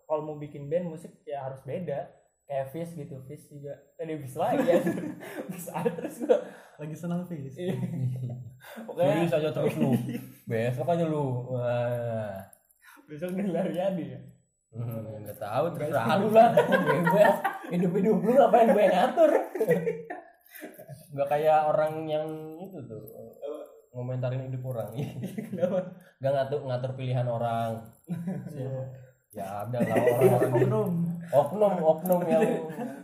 [0.03, 2.15] kalau mau bikin band musik ya harus beda.
[2.47, 3.75] Kayak Fish gitu Fish juga.
[3.99, 4.79] Eh dia Fish lagi ya.
[5.51, 6.39] Fish ada terus gua.
[6.77, 7.75] Lagi seneng Fis Iya.
[7.75, 9.91] Serius pokoknya aja terus lu.
[10.51, 11.27] Besok aja lu.
[11.51, 12.39] Wah.
[13.07, 13.91] Besok nih lari ya
[14.75, 16.51] Hmm, nggak tahu terserah lu lah.
[16.53, 17.37] bebas
[17.73, 19.31] hidup hidup lu ngapain gue yang ngatur?
[21.17, 22.29] Nggak kayak orang yang
[22.61, 23.01] itu tuh
[23.97, 24.93] ngomentarin hidup orang.
[25.49, 25.81] Kenapa?
[26.21, 27.81] Nggak ngatur ngatur pilihan orang.
[29.33, 30.91] Ya ada lah orang-orang oknum.
[31.33, 32.45] Oknum oknum yang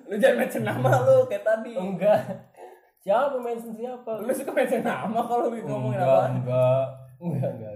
[0.09, 1.73] lu jangan mention nama lu kayak tadi.
[1.73, 2.21] Enggak.
[3.01, 4.13] Siapa mention siapa?
[4.21, 6.87] Lu suka mention nama kalau ngomongin apa enggak enggak.
[7.23, 7.72] Enggak enggak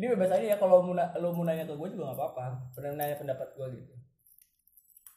[0.00, 2.44] ini bebas aja ya kalau mau lu mau nanya ke gue juga nggak apa-apa.
[2.72, 3.94] Pernah nanya pendapat gue gitu.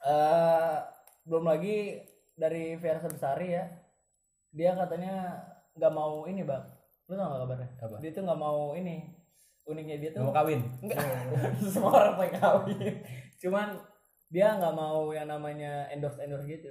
[0.03, 0.75] Eh
[1.23, 2.03] belum lagi
[2.35, 3.63] dari Versa Besari ya.
[4.51, 5.39] Dia katanya
[5.79, 6.67] nggak mau ini bang.
[7.07, 7.69] Lu tau gak kabarnya?
[7.79, 7.95] Apa?
[8.03, 9.07] dia tuh nggak mau ini.
[9.63, 10.59] Uniknya dia tuh mau kawin?
[10.83, 10.99] Enggak.
[11.71, 12.93] semua orang pengen kawin.
[13.39, 13.79] Cuman
[14.27, 16.67] dia nggak mau yang namanya endorse endorse gitu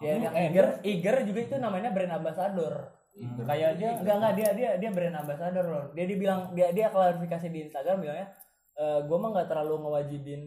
[0.00, 0.32] ya Oh, yang?
[0.32, 2.88] Iger Iger juga itu namanya brand ambassador
[3.18, 5.84] kayak dia enggak enggak dia dia dia brand ambassador loh.
[5.92, 8.28] Dia dibilang dia dia klarifikasi di Instagram bilangnya
[8.78, 10.40] e, gue mah nggak terlalu ngewajibin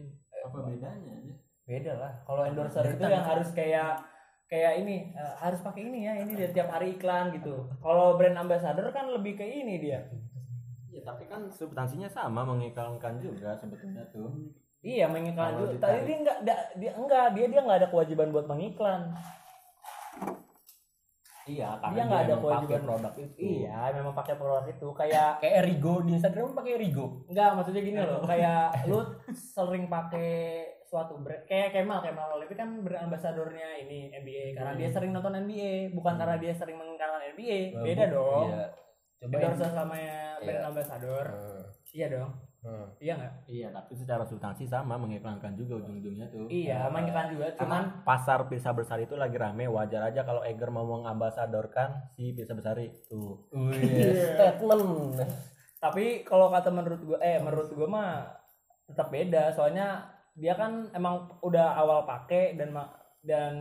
[0.44, 1.34] apa bedanya aja?
[1.64, 2.12] Beda lah.
[2.24, 4.00] Kalau endorser itu yang harus kayak
[4.44, 7.68] kayak ini eh, harus pakai ini ya ini dia tiap hari iklan gitu.
[7.80, 10.04] Kalau brand ambassador kan lebih ke ini dia.
[10.92, 14.30] Ya tapi kan substansinya sama mengiklankan juga sebetulnya tuh.
[14.84, 15.80] Iya mengiklan Kalau juga.
[15.80, 16.38] tapi dia enggak
[16.76, 19.16] dia enggak dia dia enggak ada kewajiban buat mengiklan
[21.44, 23.36] iya dia nggak ada kewajiban produk itu.
[23.36, 24.88] Iya memang pakai produk itu.
[24.92, 27.26] Kayak kayak Erigo di Instagram pakai Erigo?
[27.26, 28.98] Enggak, maksudnya gini loh, kayak lu
[29.30, 30.32] sering pakai
[30.84, 35.34] suatu brand kayak Kemal Kemal Levi kan brand ambasadornya ini NBA karena dia sering nonton
[35.34, 37.58] NBA, bukan karena dia sering mengiklankan NBA.
[37.82, 38.48] Beda dong.
[38.48, 38.64] iya.
[39.18, 39.96] Coba Endorse sama
[40.38, 40.68] brand Iya.
[40.68, 41.26] ambasador.
[41.28, 42.30] Hmm, Iya dong.
[42.64, 42.86] Hmm.
[42.98, 43.32] Iya nggak?
[43.46, 46.48] iya tapi secara substansi sama mengiklankan juga ujung-ujungnya tuh.
[46.48, 50.88] Iya, mengiklan juga, cuman pasar pizza besar itu lagi rame wajar aja kalau Eger mau
[50.88, 53.46] mengambasadorkan si pizza besari tuh.
[53.52, 55.20] Wih, statement.
[55.78, 58.10] Tapi kalau kata menurut gua eh menurut gua mah
[58.88, 62.92] tetap beda soalnya dia kan emang udah awal pakai dan ma-
[63.24, 63.54] dan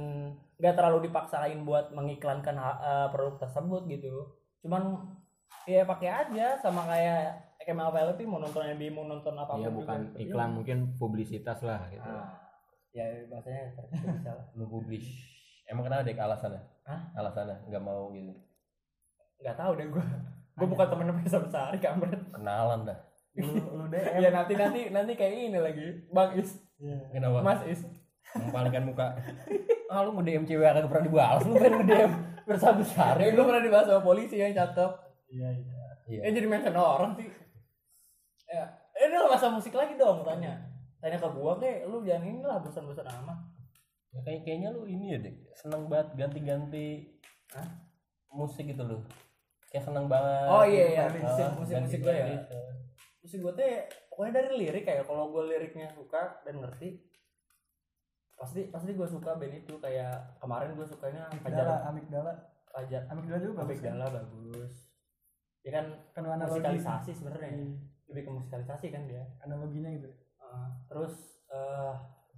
[0.59, 4.31] nggak terlalu dipaksain buat mengiklankan eh, produk tersebut gitu.
[4.63, 5.03] Cuman
[5.67, 10.11] ya pakai aja sama kayak Kemal Palevi mau nonton NBA mau nonton apa iya bukan
[10.19, 12.09] iklan mungkin publisitas lah gitu.
[12.93, 15.07] Ya bahasanya terkecil lah lu publish
[15.71, 16.61] emang kenapa dek alasannya?
[16.83, 17.01] Hah?
[17.15, 17.57] alasannya?
[17.71, 18.35] Nggak mau gitu?
[19.39, 20.05] Nggak tahu deh gua.
[20.53, 22.99] Gua bukan temen besar besar kampret kenalan dah.
[23.39, 23.49] Lu
[23.81, 25.85] lu DM ya nanti nanti nanti kayak ini lagi.
[26.11, 26.59] Bang Is.
[26.77, 26.99] Iya.
[27.15, 27.39] kenapa?
[27.41, 27.81] Mas Is.
[28.37, 29.15] Mempalingkan muka.
[29.89, 31.43] Ah lu nge-DM cewek agak pernah dibalas.
[31.47, 32.11] Lu pengen nge-DM
[32.43, 34.91] besar besar ya gue pernah dibahas sama polisi yang cakep.
[35.31, 35.83] Iya iya.
[36.11, 36.21] Iya.
[36.27, 37.27] Eh jadi mention orang sih.
[38.53, 40.53] Ya, eh ini masa musik lagi dong tanya.
[41.01, 43.53] Tanya ke gua kek, lu jangan inilah bosan-bosan amat.
[44.13, 47.17] Ya, kayak kayaknya lu ini ya dek seneng banget ganti-ganti
[47.49, 47.65] Hah?
[48.29, 49.01] musik gitu lu
[49.73, 52.25] kayak seneng banget Oh iya iya, Ah, musik musik musik gua ya.
[53.25, 57.01] Musik gua teh pokoknya dari lirik kayak kalau gua liriknya suka dan ngerti
[58.37, 62.33] pasti pasti gua suka band itu kayak kemarin gua sukanya amigdala amigdala
[62.69, 64.73] Fajar amigdala juga bagus kan Amigdala bagus.
[65.65, 67.49] Ya kan kan analogi musikalisasi sebenarnya.
[67.49, 67.65] Iya,
[68.13, 69.25] Lebih ke musikalisasi kan dia.
[69.41, 70.13] analoginya gitu.
[70.37, 71.93] Uh, terus eh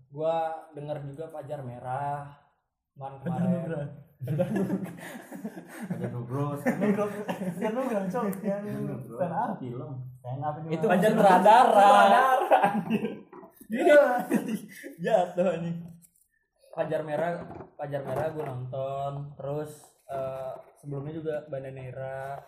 [0.08, 2.32] gua denger juga Fajar Merah
[2.96, 3.92] kemarin kemarin.
[5.92, 7.12] Ada Nugros Nugrok
[7.60, 8.24] yang Nugrok cok.
[8.40, 8.64] Yang
[9.04, 9.92] stand up film.
[10.24, 10.92] Stand up ini itu mah.
[10.96, 12.62] Fajar Pradara Pradara
[15.04, 15.78] jatuh anjing.
[16.72, 17.32] Fajar Merah
[17.76, 19.12] Fajar Merah gue nonton.
[19.36, 19.72] Terus
[20.08, 22.40] eh, sebelumnya juga Bandanera.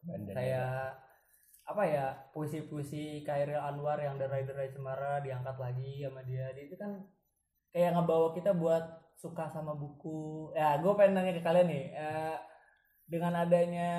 [0.00, 0.32] Bandar.
[0.32, 0.84] kayak
[1.70, 6.50] apa ya puisi-puisi Kairil Anwar yang derai-derai cemara diangkat lagi sama dia.
[6.50, 6.98] Dia itu kan
[7.70, 8.82] kayak ngebawa kita buat
[9.14, 10.50] suka sama buku.
[10.58, 12.36] Ya gue pengen nanya ke kalian nih eh,
[13.06, 13.90] dengan adanya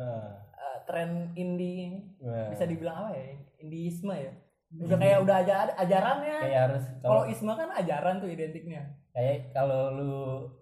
[0.00, 2.48] Ah, eh, tren indie nah.
[2.48, 4.32] bisa dibilang apa ya indiisme ya?
[4.70, 6.38] Udah kayak udah aja ajarannya.
[6.46, 8.86] Kayak harus kalau isme kan ajaran tuh identiknya.
[9.10, 10.16] Kayak kalau lu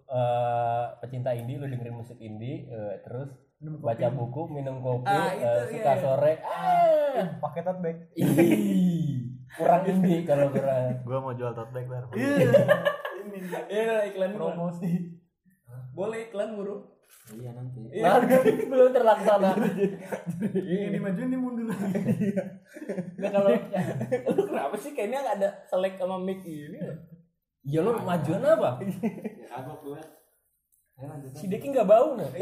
[0.09, 3.29] eh, pecinta indie lu dengerin musik indie eh, terus.
[3.59, 5.99] Baca buku minum kopi Ah, eh, itu, suka iya.
[5.99, 6.33] sore.
[6.47, 7.97] Ah, pakai tote bag.
[9.49, 11.03] Kurang indie kalau kurang.
[11.03, 12.03] Gua mau jual tote bag ntar.
[12.15, 13.39] ini.
[13.67, 15.19] Iya iklan promosi.
[15.91, 16.87] Boleh iklan buru
[17.29, 17.81] Iya nanti.
[17.99, 18.21] Nah,
[18.71, 19.51] belum terlaksana.
[20.55, 22.33] Ini dimajuin nih mundur lagi.
[23.21, 23.49] Nah kalau
[24.33, 26.79] lu kenapa sih kayaknya nggak ada selek sama mic ini?
[27.65, 28.81] ya lu majuan apa?
[29.61, 29.99] Aku gue.
[31.31, 32.27] Si Deki nggak bau nah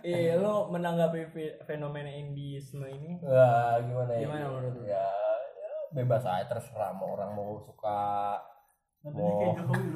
[0.00, 4.82] Iya, lu menanggapi fe- fenomena indiisme ini Wah, gimana ya Gimana menurut lu?
[4.84, 5.08] ya,
[5.50, 8.36] ya bebas aja terserah mau orang mau suka
[9.00, 9.88] nanti kayak Jokowi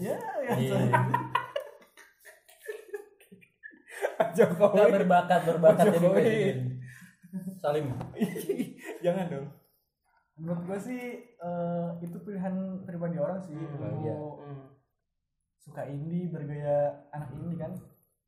[0.04, 0.80] ya ya Iya.
[4.34, 4.74] Jokowi.
[4.74, 6.14] Nggak berbakat berbakat jadi Jokowi.
[6.14, 6.58] presiden
[7.56, 7.84] Salim
[9.04, 9.46] Jangan dong.
[10.34, 14.16] menurut gue sih eh, itu pilihan pribadi orang sih Hmm, mau iya.
[15.64, 16.76] Suka indie bergaya
[17.08, 17.72] anak indie kan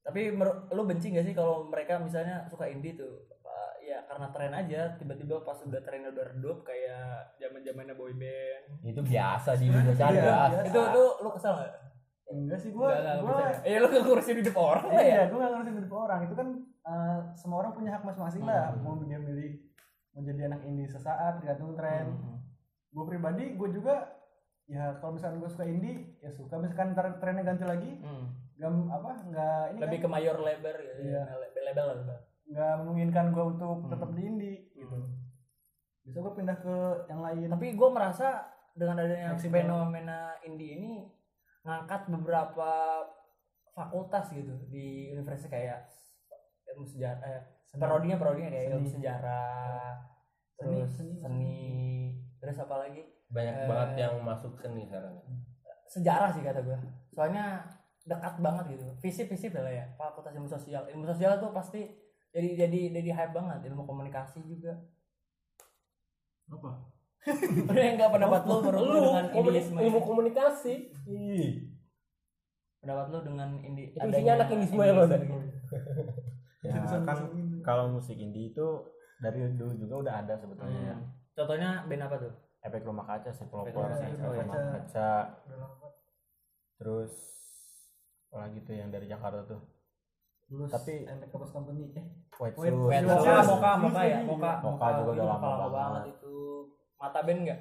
[0.01, 0.33] Tapi
[0.71, 3.27] lu benci gak sih kalau mereka misalnya suka indie tuh?
[3.83, 8.83] Ya karena tren aja, tiba-tiba pas udah trennya udah redup kayak zaman-zamannya boy band.
[8.83, 10.59] itu biasa Iya, ada biasa.
[10.65, 11.73] Itu tuh lu kesel gak?
[12.27, 13.63] enggak sih gue Enggak, bisa.
[13.63, 15.03] Eh lu ngurusin hidup orang lah ya?
[15.05, 16.49] iya gue gak ngurusin hidup orang itu kan
[16.83, 18.83] eh, semua orang punya hak masing-masing lah Hmm.
[18.83, 19.53] mau dia milih
[20.11, 22.43] mau jadi anak indie sesaat tergantung tren Hmm.
[22.91, 24.16] gue pribadi gue juga
[24.67, 28.35] ya kalau misalkan gue suka indie ya suka misalkan ntar trennya ganti lagi Hmm.
[28.57, 31.01] gam apa nggak ini Lebih kan ke mayor label gitu.
[31.07, 31.23] Iya.
[31.31, 31.87] Label label
[32.47, 33.91] nggak memungkinkan gue untuk Hmm.
[33.91, 34.99] tetap di indie gitu
[36.03, 36.77] bisa gue pindah ke
[37.07, 39.59] yang lain Tapi gue merasa dengan adanya Fleksibel.
[39.61, 40.93] fenomena indie ini
[41.63, 43.03] ngangkat beberapa
[43.73, 45.79] fakultas gitu di universitas kayak
[46.67, 47.81] ilmu sejarah, eh, Seni.
[47.81, 48.95] parodinya parodinya kayak ilmu Seni.
[48.95, 49.93] sejarah,
[50.53, 51.57] Seni, terus seni, seni,
[52.37, 53.67] terus apa lagi banyak Eh.
[53.67, 55.15] banget yang masuk seni sekarang
[55.87, 56.79] sejarah sih kata gue.
[57.11, 57.63] Soalnya
[58.03, 60.83] dekat banget gitu, visip visip lah ya fakultas ilmu sosial.
[60.87, 61.83] Ilmu sosial tuh pasti
[62.29, 64.75] jadi jadi jadi hype banget ilmu komunikasi juga.
[66.47, 66.71] apa
[67.67, 70.07] Udah enggak pendapat lu menurut lu dengan indiisme ilmu ini?
[70.07, 71.49] komunikasi ih
[72.79, 75.21] pendapat lu dengan indi Itu isinya anak indiisme lo, indiisme Dan.
[75.23, 75.39] gitu.
[76.67, 77.19] Ya kan
[77.63, 78.67] kalau musik indie itu
[79.19, 80.95] dari dulu juga udah ada sebetulnya ya.
[80.95, 81.07] Hmm.
[81.33, 82.33] Contohnya band apa tuh?
[82.61, 84.25] Efek rumah kaca, si pelopor, rumah si kaca.
[84.25, 85.11] rumah kaca,
[85.51, 85.89] lama.
[86.77, 87.13] terus
[88.27, 89.61] apalagi tuh yang dari Jakarta tuh
[90.47, 92.05] Lulus Tapi- MTK Kampus Company eh
[92.37, 92.87] White White Shoes.
[92.87, 93.71] Band Iya, Moka.
[93.81, 94.19] Moka, ya.
[94.23, 94.53] Moka.
[94.61, 95.71] Moka juga udah lama banget.
[95.73, 96.35] banget itu.
[96.97, 97.61] Mata band enggak?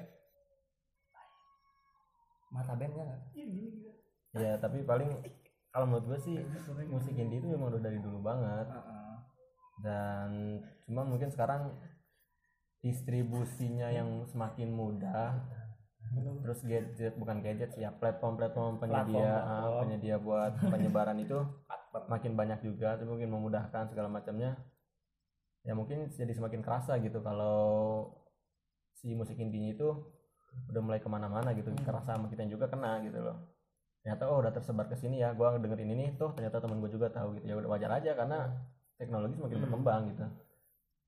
[2.48, 3.20] Mata band enggak?
[4.36, 5.08] ya tapi paling
[5.72, 6.36] kalau menurut gue sih
[6.86, 8.68] musik indie itu memang udah dari dulu banget
[9.80, 10.28] dan
[10.82, 11.72] cuma mungkin sekarang
[12.86, 15.42] distribusinya yang semakin mudah.
[16.16, 19.80] Terus gadget bukan gadget sih ya platform-platform penyedia Platform, ah, platform.
[19.82, 21.38] penyedia buat penyebaran itu
[22.06, 24.54] makin banyak juga itu mungkin memudahkan segala macamnya.
[25.66, 28.06] Ya mungkin jadi semakin kerasa gitu kalau
[28.94, 29.88] si musik indie itu
[30.70, 31.82] udah mulai ke mana-mana gitu Hmm.
[31.82, 33.36] kerasa sama kita juga kena gitu loh.
[34.00, 37.10] Ternyata oh udah tersebar ke sini ya gua dengerin ini tuh ternyata temen gue juga
[37.10, 37.50] tahu gitu.
[37.50, 38.46] Ya udah wajar aja karena
[38.96, 39.64] teknologi semakin Hmm.
[39.66, 40.26] berkembang gitu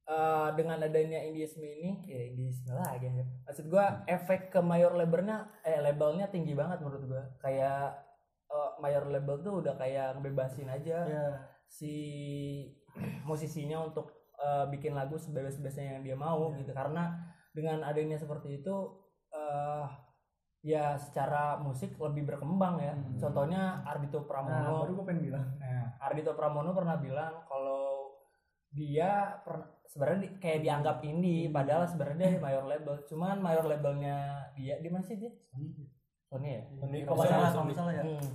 [0.09, 3.29] Eh, dengan adanya indiisme ini, ya indiisme lagi ya.
[3.45, 7.23] Maksud gua efek ke mayor labelnya eh labelnya tinggi banget menurut gua.
[7.45, 7.93] Kayak
[8.49, 11.27] eh, mayor label tuh udah kayak ngebebasin aja ya
[11.69, 11.93] si
[13.29, 14.09] musisinya untuk
[14.41, 17.13] eh, bikin lagu sebebas-bebasnya yang dia mau gitu karena
[17.53, 18.77] dengan adanya seperti itu
[19.29, 19.87] eh
[20.65, 23.15] ya secara musik lebih berkembang ya Hmm.
[23.21, 28.17] contohnya Ardito nah Pramono baru gue pengen bilang nah Ardito Pramono pernah bilang kalau
[28.75, 32.95] dia pernah sebenarnya di- kayak dianggap indie padahal sebenarnya dia mayor label.
[33.09, 34.17] Cuman mayor labelnya
[34.55, 35.33] dia di mana sih dia?
[36.29, 36.63] Sony ya?
[36.77, 38.05] Sony, Kalau salah, kalau salah ya.
[38.05, 38.29] Hmm.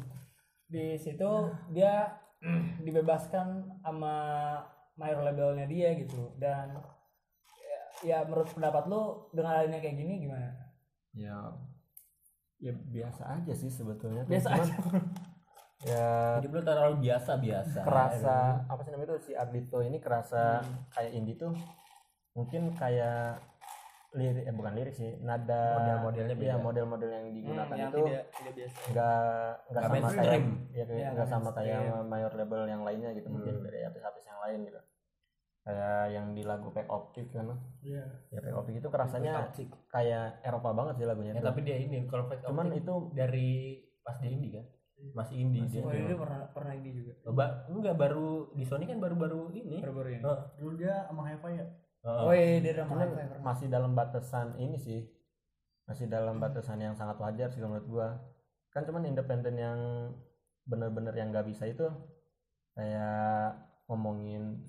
[0.65, 1.31] di situ
[1.69, 2.09] dia
[2.85, 4.15] dibebaskan sama
[4.97, 6.33] mayor labelnya dia gitu.
[6.41, 6.73] Dan
[7.61, 10.49] ya, ya menurut pendapat lu dengan adanya kayak gini gimana?
[11.13, 11.37] Ya
[12.57, 14.75] ya biasa aja sih sebetulnya biasa Cuman, aja
[15.85, 16.39] ya.
[16.39, 21.11] Hidup lu terlalu biasa biasa kerasa apa sih namanya itu si Ardito ini kerasa kayak
[21.11, 21.51] indie tuh
[22.33, 23.39] mungkin kayak
[24.11, 26.57] lirik eh bukan lirik sih nada Model-modelnya beda.
[26.59, 28.01] model-model yang digunakan Hmm, yang itu
[28.93, 29.17] nggak
[29.67, 33.65] nggak sama kayak ya, Iya, nggak sama kayak mayor label yang lainnya gitu mungkin Hmm.
[33.65, 34.79] dari artis-artis yang lain gitu.
[35.63, 37.47] Kayak yang di lagu Pack Optic kan?
[37.81, 38.03] Iya.
[38.29, 39.49] ya Pack Optic itu kerasanya
[39.89, 41.47] kayak Eropa banget sih lagunya ya tuh.
[41.49, 43.49] tapi dia ini kalau cuman Optic itu dari
[43.99, 44.65] pas di indie kan
[45.11, 49.03] masih indie dia oh ini pernah pernah ini juga Ba- enggak baru di Sony kan
[49.03, 50.41] baru-baru ini baru-baru ini Heeh.
[50.55, 51.65] Dulu dia sama Hi-Fi ya.
[52.03, 52.19] Heeh.
[52.23, 55.03] oh iya dia Hi-Fi pernah masih dalam batasan ini sih
[55.83, 58.07] masih dalam batasan yang sangat wajar sih menurut gua
[58.71, 59.79] kan cuman independen yang
[60.63, 61.83] bener-bener yang nggak bisa itu
[62.73, 64.63] kayak ngomongin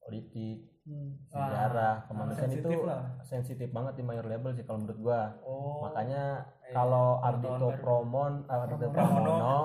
[0.00, 1.12] politik Hmm.
[1.28, 3.02] sejarah kemanusiaan itu sensitif lah.
[3.20, 6.40] sensitif banget di mayor label sih kalau menurut gua oh makanya.
[6.70, 7.68] Kalau Pengetahuan Ardito.
[7.82, 9.58] Promon eh, Ardito Pramono.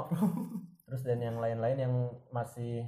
[0.86, 1.94] Terus dan yang lain-lain yang
[2.30, 2.86] masih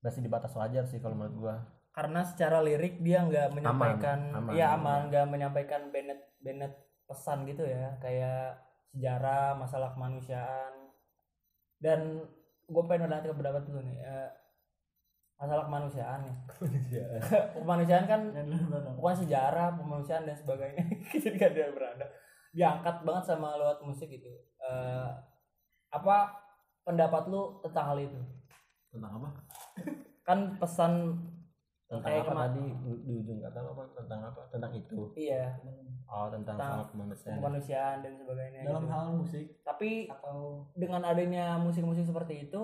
[0.00, 1.56] masih di batas wajar sih kalau menurut gua.
[1.92, 4.66] Karena secara lirik dia nggak menyampaikan aman, ya iya.
[4.78, 6.72] aman nggak menyampaikan Bennett Bennett
[7.04, 7.98] pesan gitu ya.
[8.00, 10.88] Kayak sejarah masalah kemanusiaan.
[11.80, 12.24] Dan
[12.70, 14.30] gue pengen udah pendapat dulu nih eh,
[15.40, 16.36] masalah kemanusiaan ya
[17.60, 18.04] kemanusiaan.
[18.04, 18.20] Kan
[18.96, 20.84] bukan sejarah kemanusiaan dan sebagainya.
[21.12, 22.06] Jadi gak ada berada
[22.50, 25.10] diangkat banget sama lewat musik itu Eh,
[25.88, 26.36] apa
[26.82, 28.20] pendapat lu tentang hal itu?
[28.88, 29.28] Tentang apa?
[30.22, 31.16] Kan pesan
[31.86, 32.64] tentang Kayak apa kema- tadi?
[33.00, 33.84] Di ujung kata lo apa?
[33.96, 34.40] Tentang apa?
[34.48, 35.10] Tentang itu?
[35.14, 35.56] Iya.
[36.04, 37.36] Oh tentang Tentang soal kemanusiaan.
[37.38, 38.92] kemanusiaan dan sebagainya Dalam gitu.
[38.92, 40.38] hal musik tapi atau
[40.74, 42.62] dengan adanya musik-musik seperti itu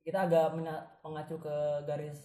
[0.00, 0.56] kita agak
[0.98, 2.18] mengacu ke garis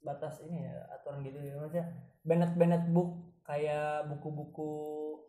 [0.00, 1.54] batas ini ya aturan gitu ya.
[1.54, 1.86] Maksudnya
[2.24, 4.72] Bennett book kayak buku-buku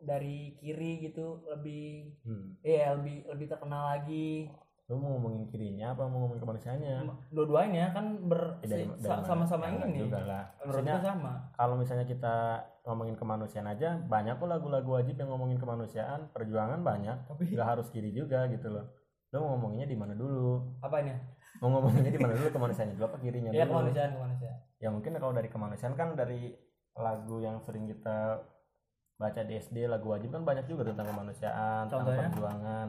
[0.01, 2.61] dari kiri gitu lebih hmm.
[2.61, 4.49] iya lebih lebih terkenal lagi.
[4.89, 6.95] Lu mau ngomongin kirinya apa mau ngomongin kemanusiaannya?
[7.29, 10.01] Dua-duanya kan ber Eh, dari- dari sama-sama Ya, ini.
[10.01, 10.43] juga lah.
[10.59, 11.33] Menurut maksudnya sama.
[11.53, 12.35] kalau misalnya kita
[12.89, 16.33] ngomongin kemanusiaan aja banyak kok lagu-lagu wajib yang ngomongin kemanusiaan.
[16.33, 18.89] Perjuangan banyak tapi nggak harus kiri juga gitu loh.
[19.29, 20.57] Lo mau ngomonginnya di mana dulu?
[20.81, 21.13] Apa ini?
[21.61, 22.49] Mau ngomonginnya di mana dulu?
[22.49, 23.71] Kemanusiaannya dulu apa kirinya ya dulu?
[23.77, 24.57] kemanusiaan kemanusiaan.
[24.81, 26.49] Ya mungkin kalau dari kemanusiaan kan dari
[26.97, 28.41] lagu yang sering kita
[29.19, 32.31] baca di SD lagu wajib kan banyak juga tentang kemanusiaan tentang Contohnya?
[32.31, 32.87] perjuangan.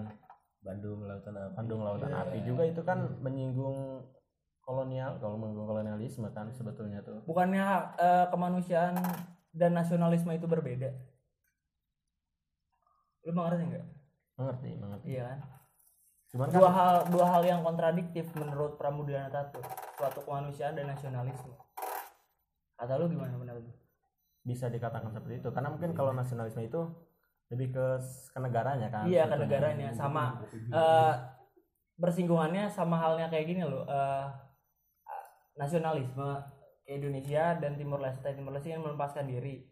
[0.60, 1.54] Bandung Lautan Api.
[1.58, 2.20] Bandung Lautan Iya.
[2.22, 4.06] Api juga itu kan menyinggung
[4.62, 7.18] kolonial kalau menyinggung kolonialisme kan sebetulnya tuh.
[7.26, 7.66] Bukannya
[7.98, 8.94] eh, kemanusiaan
[9.50, 10.94] dan nasionalisme itu berbeda?
[13.26, 13.84] Lu mengerti nggak?
[14.38, 15.06] Mengerti mengerti.
[15.10, 15.38] Iya kan?
[16.30, 19.58] Cuman kan dua hal dua hal yang kontradiktif menurut Pramudana Tatu
[19.98, 21.50] suatu kemanusiaan dan nasionalisme.
[22.78, 23.74] Kata lu gimana pendapat lu
[24.42, 25.48] bisa dikatakan seperti itu.
[25.48, 26.80] Karena mungkin kalau nasionalisme itu
[27.48, 27.86] lebih ke
[28.30, 29.46] ke negaranya kan iya ke sebetulnya.
[29.46, 29.88] negaranya.
[29.90, 30.24] Sama
[30.70, 31.14] eh,
[31.96, 34.26] bersinggungannya sama halnya kayak gini loh eh,
[35.54, 36.30] nasionalisme
[36.84, 38.26] Indonesia dan Timur Leste.
[38.28, 39.62] Timur Leste ingin melepaskan diri.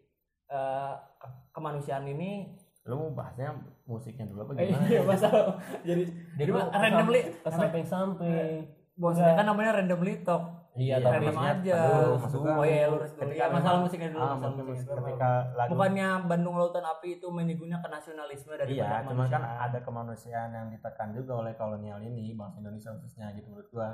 [0.45, 3.53] Eh, ke- kemanusiaan ini lu mau bahasnya
[3.85, 4.81] musiknya dulu apa gimana?
[4.89, 8.65] iya masalah jadi Jadi randomly ke samping-samping.
[8.97, 11.79] bosnya kan namanya randomly talk Iya, Iya, tapi maksudnya, aja.
[11.83, 14.71] aduh, maksud gua oh iya lurus dulu ketika ya masalah musiknya dulu ah, masalah dulu.
[14.79, 19.79] ketika lagu bukannya Bandung Lautan Api itu menyinggunnya ke nasionalisme dari iya cuman kan ada
[19.83, 23.89] kemanusiaan yang ditekan juga oleh kolonial ini bangsa Indonesia khususnya gitu menurut gua.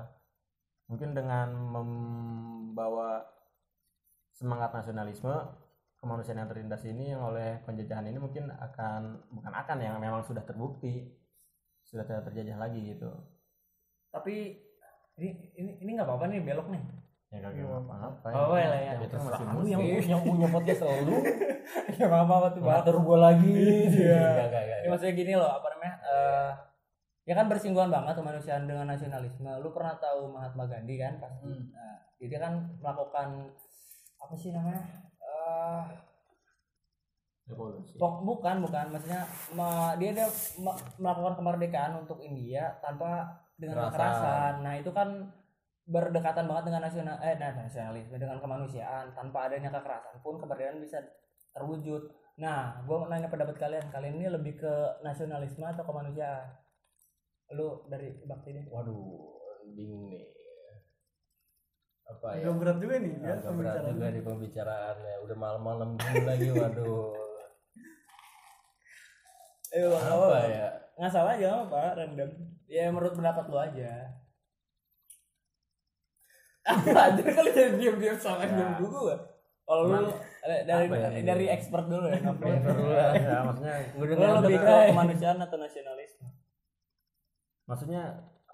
[0.85, 3.25] Mungkin dengan membawa
[4.29, 5.33] semangat nasionalisme
[5.97, 10.45] kemanusiaan yang tertindas ini yang oleh penjajahan ini mungkin akan bukan akan yang memang sudah
[10.45, 11.09] terbukti
[11.81, 13.09] sudah tidak terjajah lagi gitu.
[14.13, 14.64] Tapi
[15.15, 16.83] ini ini ini nggak apa-apa nih belok nih.
[17.31, 18.27] Ya kagak apa-apa.
[18.31, 18.69] Oh, ya.
[18.69, 18.79] ya.
[18.79, 21.15] Ya, itu terserah lu yang yang punya podcast lu
[21.91, 23.55] ya nggak apa-apa tuh ngatur gua lagi.
[23.91, 24.23] Iya.
[24.83, 26.51] Ya, maksudnya gini loh apa namanya eh
[27.25, 29.49] ya kan bersinggungan banget kemanusiaan dengan nasionalisme.
[29.59, 31.17] Lu pernah tahu Mahatma Gandhi kan?
[31.17, 31.73] Pasti Hmm.
[31.73, 33.27] nah, jadi kan melakukan
[34.15, 34.79] apa sih namanya
[35.19, 35.83] eh
[37.45, 37.93] revolusi.
[37.99, 38.85] Bukan bukan.
[38.89, 39.21] Maksudnya
[39.53, 43.95] ma- dia dia ma- melakukan kemerdekaan untuk India tanpa dengan Kekerasan.
[43.95, 44.53] kekerasan.
[44.63, 45.09] Nah, itu kan
[45.85, 50.97] berdekatan banget dengan nasional eh nah, nasionalisme dengan kemanusiaan tanpa adanya kekerasan pun kemerdekaan bisa
[51.53, 52.09] terwujud.
[52.35, 53.87] Nah, gue mau nanya pendapat kalian.
[53.89, 56.51] Kalian ini lebih ke nasionalisme atau kemanusiaan?
[57.53, 58.65] Lu dari bakti deh.
[58.67, 59.33] waduh
[59.73, 60.25] bingung nih
[62.05, 63.93] apa ya agak berat juga nih ya agak berat pembicaraan.
[63.97, 67.09] juga di pembicaraannya udah malam-malam gini lagi waduh
[69.75, 72.29] Eh, apa ya Nggak salah aja apa random.
[72.65, 73.91] Ya menurut pendapat lu aja.
[77.05, 79.17] Anjir kali jadi diam-diam sama diam dulu gua.
[79.65, 80.09] Kalau lu
[80.45, 81.09] dari apa ya?
[81.21, 82.17] dari expert dulu ya.
[82.21, 83.13] Expert dulu lah.
[83.13, 86.25] ya maksudnya udah lebih ke kemanusiaan atau nasionalisme?
[87.65, 88.01] maksudnya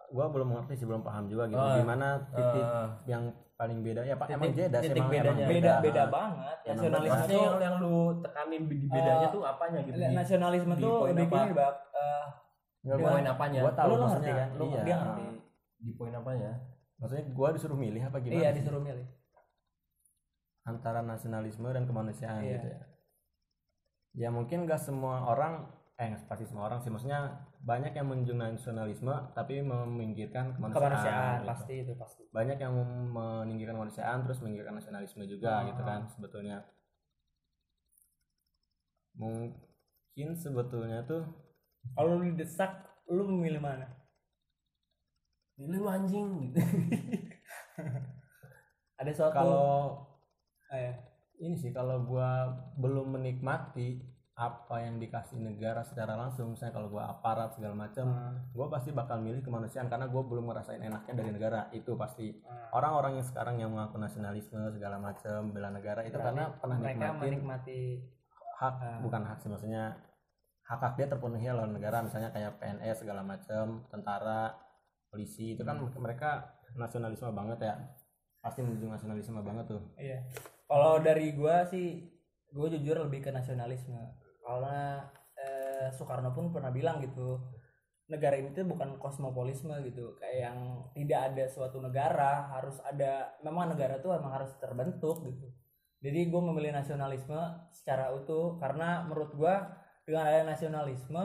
[0.08, 3.24] gua belum mengerti sih belum paham juga gitu Oh, gimana titik Eh, yang
[3.62, 4.02] paling beda.
[4.02, 5.30] Ya pak Titik- emang beda sih titik emang, bedanya.
[5.30, 5.54] emang beda.
[5.54, 6.58] Beda, beda banget.
[6.66, 9.96] Nasionalisme tuh yang, yang lu tekanin di bedanya Eh, tuh apanya gitu?
[9.96, 11.38] Di, nasionalisme di tuh poin lebih apa?
[11.38, 11.54] gini
[12.82, 13.60] Ya, di gua- poin apanya?
[13.62, 14.34] Gua tahu lu, lu ngerti maksudnya.
[14.34, 14.50] kan?
[14.52, 14.82] Lu iya.
[14.82, 15.24] dia ngerti.
[15.78, 16.52] Di poin apanya?
[16.98, 18.58] Maksudnya gua disuruh milih apa gimana iya sih?
[18.58, 19.06] disuruh milih.
[20.64, 22.54] Antara nasionalisme dan kemanusiaan Iya.
[22.56, 22.82] gitu ya.
[24.14, 26.90] Ya mungkin gak semua orang eh nggak pasti semua orang sih.
[26.90, 31.50] Maksudnya banyak yang menunjukkan nasionalisme tapi memingkirkan kemanusiaan, kemanusiaan gitu.
[31.54, 32.74] pasti itu pasti banyak yang
[33.14, 35.66] meninggikan kemanusiaan terus meninggikan nasionalisme juga Ah.
[35.70, 36.66] gitu kan sebetulnya
[39.14, 41.22] mungkin sebetulnya tuh
[41.94, 42.82] kalau lu didesak
[43.12, 43.86] lu memilih mana
[45.54, 46.58] pilih lu anjing gitu
[49.02, 50.02] ada suatu kalau
[50.74, 50.98] ya.
[51.38, 52.50] ini sih kalau gua
[52.82, 54.02] belum menikmati
[54.42, 58.42] apa yang dikasih negara secara langsung misalnya kalau gua aparat segala macam Hmm.
[58.50, 62.74] gua pasti bakal milih kemanusiaan karena gua belum ngerasain enaknya dari negara itu pasti Hmm.
[62.74, 66.98] orang-orang yang sekarang yang mengaku nasionalisme segala macam bela negara itu Berarti karena pernah mereka
[67.06, 67.82] nikmatin menikmati
[68.58, 68.98] hak Ah.
[69.00, 69.84] bukan hak sih maksudnya
[70.64, 74.58] hak hak dia terpenuhi oleh negara misalnya kayak PNS segala macam tentara
[75.08, 75.94] polisi itu kan Hmm.
[75.98, 77.76] mereka nasionalisme banget ya
[78.40, 80.18] pasti menunjuk nasionalisme banget tuh iya
[80.66, 82.10] kalau dari gua sih
[82.50, 84.02] gua jujur lebih ke nasionalisme
[84.42, 85.06] karena
[85.38, 87.40] eh, Soekarno pun pernah bilang gitu
[88.12, 90.20] negara ini tuh bukan kosmopolisme gitu.
[90.20, 90.58] Kayak yang
[90.92, 95.48] tidak ada suatu negara harus ada memang negara tuh emang harus terbentuk gitu.
[96.02, 97.40] Jadi gue memilih nasionalisme
[97.72, 99.70] secara utuh karena menurut gua
[100.04, 101.24] dengan adanya nasionalisme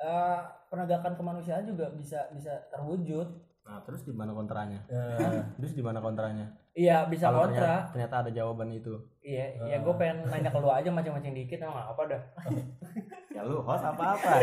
[0.00, 0.40] eh,
[0.72, 3.28] penegakan kemanusiaan juga bisa bisa terwujud.
[3.68, 4.80] Nah terus di mana kontranya?
[4.88, 7.58] Eh, terus di mana kontranya iya bisa Kalau kontra.
[7.58, 8.94] ternyata, ternyata ada jawaban itu.
[9.18, 12.22] Iya iya gue pengen nanya ke lu aja macam-macam dikit emang apa dah?
[13.34, 14.30] Ya lu host apa apa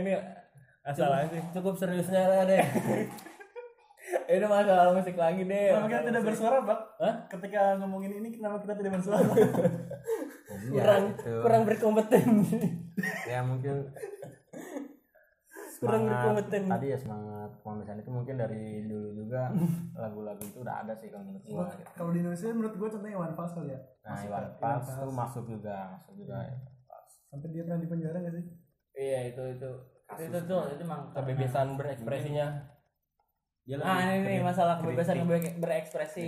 [0.00, 0.12] ini
[0.84, 2.60] masalah sih cukup seriusnya deh
[4.36, 6.80] ini masalah musik lagi deh Kenapa kita tidak bersuara, Bak?
[7.00, 7.14] Hah?
[7.30, 9.24] Ketika ngomongin ini, kenapa kita tidak bersuara?
[10.68, 12.44] kurang Ya, kurang berkompeten.
[13.24, 13.88] Ya mungkin
[15.82, 16.62] Kurang semangat berkompeten.
[16.68, 19.42] tadi ya semangat kemanusiaan itu mungkin dari dulu juga
[19.94, 21.90] lagu-lagu itu udah ada sih kalau menurut gua gitu.
[21.92, 23.80] Kalau di Indonesia menurut gue contohnya Iwan Fals kali ya.
[24.00, 26.56] nah Masuk Iwan Fals tuh masuk juga masuk juga ya.
[27.26, 28.44] Sampai dia pernah di penjara gak sih?
[28.94, 29.70] iya itu itu
[30.14, 32.46] itu tuh itu emang kebebasan berekspresinya
[33.62, 35.54] Dia ah ini nih kritik- masalah kebebasan kritik.
[35.56, 36.26] berekspresi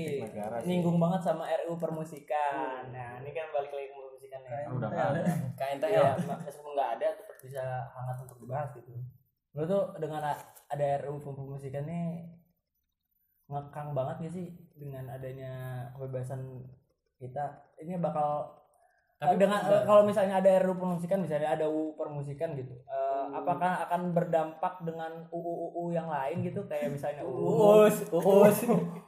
[0.65, 4.89] nyinggung banget sama RU permusikan nah ini kan balik lagi ke permusikan ya Ah, udah
[4.89, 5.21] nggak ada
[5.53, 8.91] KNTL ma- meskipun nggak ada tetap bisa hangat untuk dibahas gitu.
[9.55, 10.21] Menurut tuh dengan
[10.67, 12.27] ada RUU pemusikan nih
[13.47, 16.67] ngekang banget gak sih dengan adanya kebebasan
[17.23, 17.63] kita?
[17.79, 18.51] Ini bakal
[19.15, 23.87] Tapi eh, dengan kalau misalnya ada RUU permusikan misalnya ada UU permusikan gitu eh, apakah
[23.87, 26.67] akan berdampak dengan UU UU yang lain gitu?
[26.67, 28.59] Kayak misalnya UU uus uus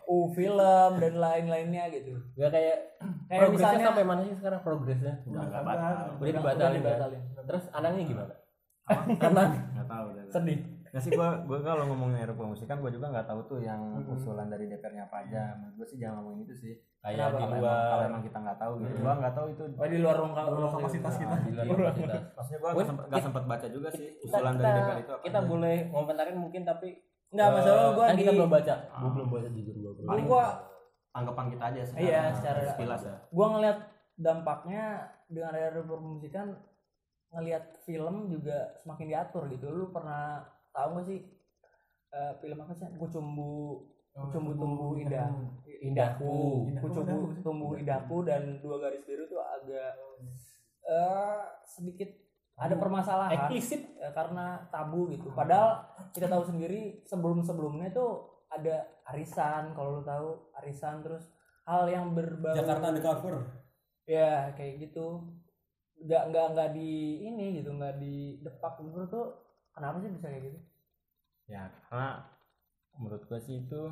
[0.06, 2.14] UU film dan lain-lainnya gitu.
[2.38, 2.78] Gak kayak
[3.26, 4.62] kayak misalnya sampai mana sih sekarang?
[4.62, 5.26] Progresnya?
[5.26, 5.94] Udah nggak batal.
[6.22, 8.45] udah udah dibatalin, terus anaknya gimana
[8.88, 13.28] anak nggak tahu sedih Nggak sih gua gua kalau ngomongin RUU pemusikan gua juga nggak
[13.28, 13.76] tahu tuh yang
[14.08, 15.52] usulan dari DPR-nya apa aja.
[15.52, 16.72] Menurut gua sih jangan ngomongin itu sih.
[17.04, 18.94] kayak di emang, luar kalau emang kita nggak tahu gitu.
[18.98, 19.62] Gua nggak tahu itu.
[19.68, 21.34] oh di luar ruang Luar kapasitas kita.
[21.36, 24.62] di luar kapasitas Maksudnya gua nggak sempet, nggak sempet baca juga sih kita, usulan kita,
[24.62, 25.22] dari DPR itu apa.
[25.22, 25.46] kita aja.
[25.46, 26.88] boleh ngomentarin mungkin tapi
[27.26, 28.96] Enggak, eh, masalah gua kan di kita belum baca Ah.
[28.96, 30.44] gua belum baca jujur gua belum paling gua
[31.12, 33.16] tanggapan kita aja secara, Iya, secara- sekilas ya.
[33.28, 33.78] gua ngeliat
[34.16, 34.84] dampaknya
[35.26, 36.46] dengan ada permusikan
[37.36, 39.68] ngelihat film juga semakin diatur gitu.
[39.68, 40.40] Lu pernah
[40.72, 41.20] tahu gak sih
[42.16, 42.88] eh, film apa sih?
[42.96, 43.84] Kucumbu
[44.16, 45.28] Kucumbu tumbuh indah.
[45.84, 46.64] Indahku.
[46.80, 49.92] Kucumbu tumbuh indahku dan dua garis biru tuh agak
[50.88, 52.08] eh sedikit
[52.56, 53.36] ada permasalahan.
[53.36, 54.00] Eksplisit.
[54.00, 55.28] Ya, karena tabu gitu.
[55.36, 55.84] Padahal
[56.16, 61.28] kita tahu sendiri sebelum-sebelumnya tuh ada arisan kalau lu tahu arisan terus
[61.66, 63.34] hal yang berbau Jakarta undercover
[64.06, 65.26] ya kayak gitu
[65.96, 66.90] nggak nggak nggak di
[67.24, 68.80] ini gitu nggak di depak.
[68.80, 69.26] Menurut tuh
[69.72, 70.58] kenapa sih bisa kayak gitu?
[71.46, 72.26] Ya karena
[72.96, 73.82] menurut gua sih itu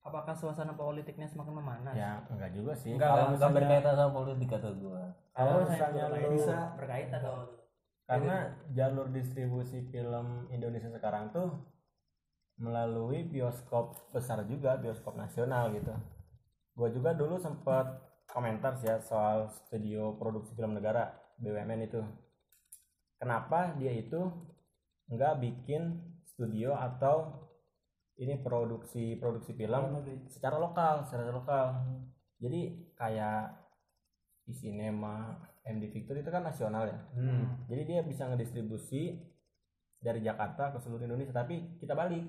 [0.00, 1.94] apakah suasana politiknya semakin memanas?
[1.94, 2.94] Ya enggak juga sih.
[2.94, 5.02] enggak Kalau enggak misalnya- berkaitan sama politik kata gua.
[5.34, 7.42] Kalau misalnya lu bisa berkaitan kalau
[8.04, 8.36] karena
[8.76, 11.48] jalur distribusi film Indonesia sekarang tuh
[12.54, 15.90] melalui bioskop besar juga bioskop nasional gitu.
[16.76, 17.86] Gue juga dulu sempat
[18.34, 22.02] komentar sih ya soal studio produksi film negara BUMN itu.
[23.22, 24.26] Kenapa dia itu
[25.06, 27.46] nggak bikin studio atau
[28.18, 31.78] ini produksi produksi film secara lokal secara lokal?
[32.42, 33.54] Jadi kayak
[34.44, 36.98] di sinema MD Victor itu kan nasional ya?
[37.16, 37.64] Hmm.
[37.64, 39.16] jadi dia bisa ngedistribusi
[39.96, 42.26] dari Jakarta ke seluruh Indonesia tapi kita balik.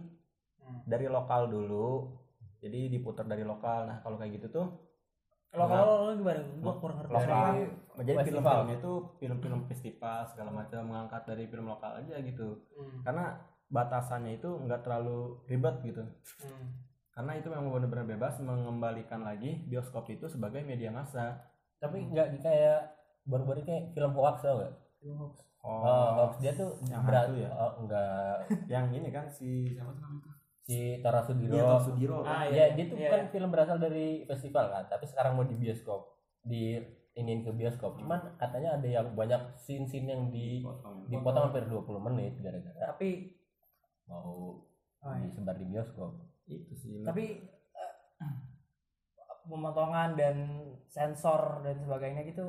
[0.66, 0.82] Hmm.
[0.90, 2.10] dari lokal dulu
[2.58, 3.86] jadi diputar dari lokal.
[3.86, 4.85] Nah kalau kayak gitu tuh
[5.56, 6.42] Kalau kalau lu gimana?
[6.60, 7.14] Gua kurang ngerti.
[7.14, 7.32] lokal
[7.96, 13.00] Dari jadi film-filmnya itu film-film festival segala macam mengangkat dari film lokal aja gitu Hmm.
[13.02, 13.26] karena
[13.66, 16.04] batasannya itu nggak terlalu ribet gitu
[16.44, 16.68] Hmm.
[17.10, 21.40] karena itu memang benar-benar bebas mengembalikan lagi bioskop itu sebagai media massa
[21.78, 22.92] tapi nggak di kayak
[23.24, 24.74] baru-baru kayak film hoax tau gak?
[25.08, 25.32] oh,
[25.64, 27.48] Oh, hoax dia tuh yang berat ya?
[27.50, 28.38] oh, enggak
[28.68, 30.35] yang ini kan si siapa tuh namanya
[30.66, 32.50] si Tara Sudiro Iya, Tom Sudiro Ah, kan?
[32.50, 33.30] ya dia tuh Iya, kan iya.
[33.30, 36.02] film berasal dari festival kan tapi sekarang mau di bioskop
[36.42, 36.82] di
[37.14, 41.06] iniin ke bioskop cuman katanya ada yang banyak scene-scene yang di Dipotong.
[41.08, 43.10] dipotong hampir 20 menit gara-gara Tapi
[44.06, 44.58] mau
[45.00, 45.24] oh, iya.
[45.24, 46.12] disebar di bioskop
[46.46, 48.34] itu sih tapi eh,
[49.46, 50.36] pemotongan dan
[50.86, 52.46] sensor dan sebagainya gitu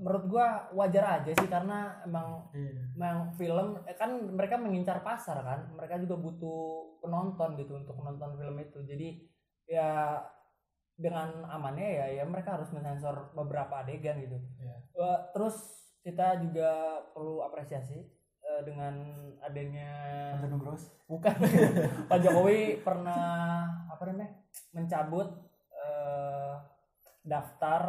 [0.00, 2.48] menurut gua wajar aja sih karena emang
[2.96, 8.36] emang film eh, kan mereka mengincar pasar kan mereka juga butuh penonton gitu untuk menonton
[8.36, 8.78] film itu.
[8.84, 9.08] Jadi
[9.66, 10.20] ya
[10.96, 14.36] dengan amannya ya ya mereka harus mensensor beberapa adegan gitu.
[14.96, 15.56] Wah, terus
[16.00, 18.00] kita juga perlu apresiasi
[18.40, 18.94] eh, dengan
[19.44, 19.90] adanya
[20.38, 21.36] Antonio Gross bukan.
[22.10, 24.40] Pak Jokowi pernah apa namanya
[24.72, 25.28] mencabut
[25.74, 26.54] eh,
[27.26, 27.82] daftar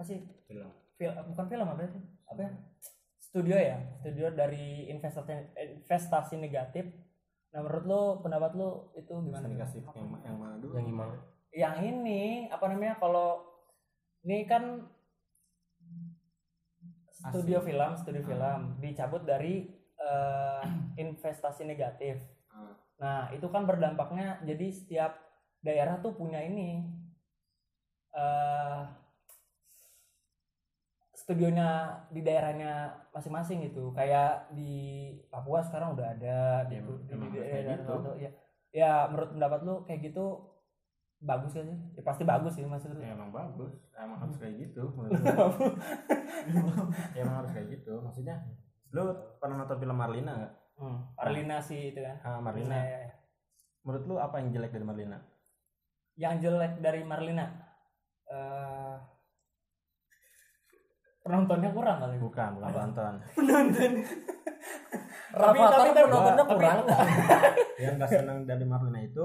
[0.00, 0.24] apa sih?
[0.48, 0.72] Film.
[0.96, 2.00] Film bukan film apa sih?
[2.24, 2.52] Apa ya?
[3.20, 3.76] Studio ya?
[4.00, 5.52] Studio dari investasi
[5.84, 6.88] investasi negatif.
[7.52, 9.44] Nah menurut lu pendapat lu itu gimana?
[9.44, 10.80] Dikasih yang yang mana dulu?
[10.80, 11.14] Yang gimana
[11.50, 13.42] yang ini apa namanya kalau
[14.22, 14.88] ini kan
[17.28, 18.80] studio film studio film.
[18.80, 19.68] Dicabut dari
[20.00, 20.64] eh,
[20.96, 22.24] investasi negatif.
[22.50, 22.72] Ah.
[22.96, 25.12] nah itu kan berdampaknya jadi setiap
[25.60, 26.88] daerah tuh punya ini
[28.10, 28.99] eh
[31.20, 33.92] studionya di daerahnya masing-masing gitu.
[33.92, 37.94] Kayak di Papua sekarang udah ada Ya, gitu di, di daerah gitu.
[38.16, 38.30] ya
[38.70, 40.24] ya menurut pendapat lu kayak gitu
[41.20, 41.78] bagus kan sih?
[42.00, 43.04] Ya, pasti bagus sih maksud lu.
[43.04, 43.76] Ya, emang bagus.
[43.92, 44.88] Emang harus kayak gitu
[47.12, 48.00] ya, emang harus kayak gitu.
[48.00, 48.40] Maksudnya
[48.96, 50.98] lu pernah nonton film Marlina nggak hmm.
[51.20, 52.16] Arlina sih itu kan.
[52.24, 52.72] Ah, Marlina.
[52.80, 53.12] Ya, ya.
[53.84, 55.18] menurut lu apa yang jelek dari Marlina?
[56.16, 57.46] Yang jelek dari Marlina?
[58.30, 58.96] Eh
[61.30, 62.18] penontonnya kurang kali.
[62.18, 63.12] Bukan bukan penonton.
[63.38, 63.92] Penonton.
[65.30, 65.94] Tapi- penontonnya
[66.36, 66.78] tapi- kurang.
[67.78, 69.24] yang gak senang dari Marlina itu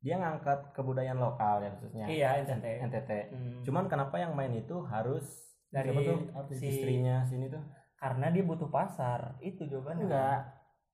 [0.00, 2.04] dia ngangkat kebudayaan lokal ya khususnya.
[2.04, 3.60] Iya NTT NTT Hmm.
[3.62, 5.22] cuman kenapa yang main itu harus
[5.68, 6.18] Dari siapa tuh?
[6.50, 7.62] si- istrinya sini tuh?
[7.94, 9.38] Karena dia butuh pasar.
[9.38, 10.04] Itu jawabannya.
[10.04, 10.40] Enggak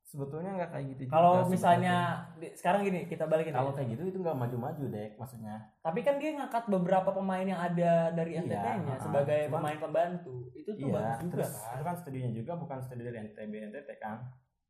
[0.07, 1.97] sebetulnya enggak kayak gitu kalau misalnya
[2.39, 3.83] di- sekarang gini kita balikin kalau ya.
[3.83, 5.55] kayak gitu itu enggak maju-maju dek maksudnya.
[5.83, 9.79] Tapi kan dia ngangkat beberapa pemain yang ada dari Iya, NTT-nya ah, sebagai cuman- pemain
[9.83, 10.35] pembantu.
[10.55, 11.75] Itu tuh iya bagus juga terus kan?
[11.75, 14.17] itu kan studionya juga bukan studio dari NTB NTT kan.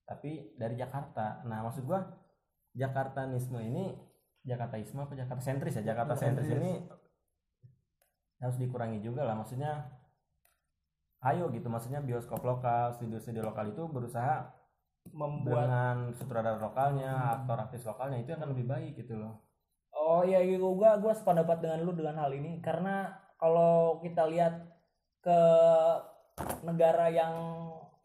[0.03, 1.45] Tapi dari Jakarta.
[1.45, 2.01] Nah maksud gua
[2.73, 3.93] Jakartanisme ini
[4.41, 5.85] Jakartaisme apa Jakarta sentris ya?
[5.87, 6.81] Jakarta sentris ini
[8.39, 9.85] harus dikurangi juga lah maksudnya.
[11.21, 14.56] Ayo gitu maksudnya bioskop lokal studio-studio lokal itu berusaha
[15.13, 19.43] membuat dengan sutradara lokalnya aktor artis lokalnya itu akan lebih baik gitu loh.
[19.97, 22.59] Oh iya gitu gua gua sependapat dengan lu dengan hal ini.
[22.65, 24.55] Karena kalau kita lihat
[25.21, 25.41] ke
[26.63, 27.35] negara yang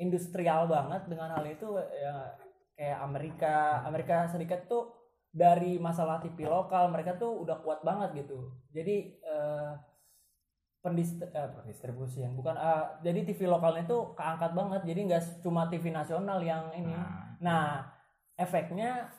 [0.01, 2.33] industrial banget dengan hal itu ya
[2.73, 4.89] kayak Amerika Amerika Serikat tuh
[5.31, 8.51] dari masalah TV lokal mereka tuh udah kuat banget gitu.
[8.73, 9.71] Jadi eh,
[10.81, 15.93] pendist eh, pendistribusian bukan eh, jadi TV lokalnya tuh keangkat banget jadi nggak cuma TV
[15.93, 17.81] nasional yang ini nah, Nah,
[18.37, 19.09] efeknya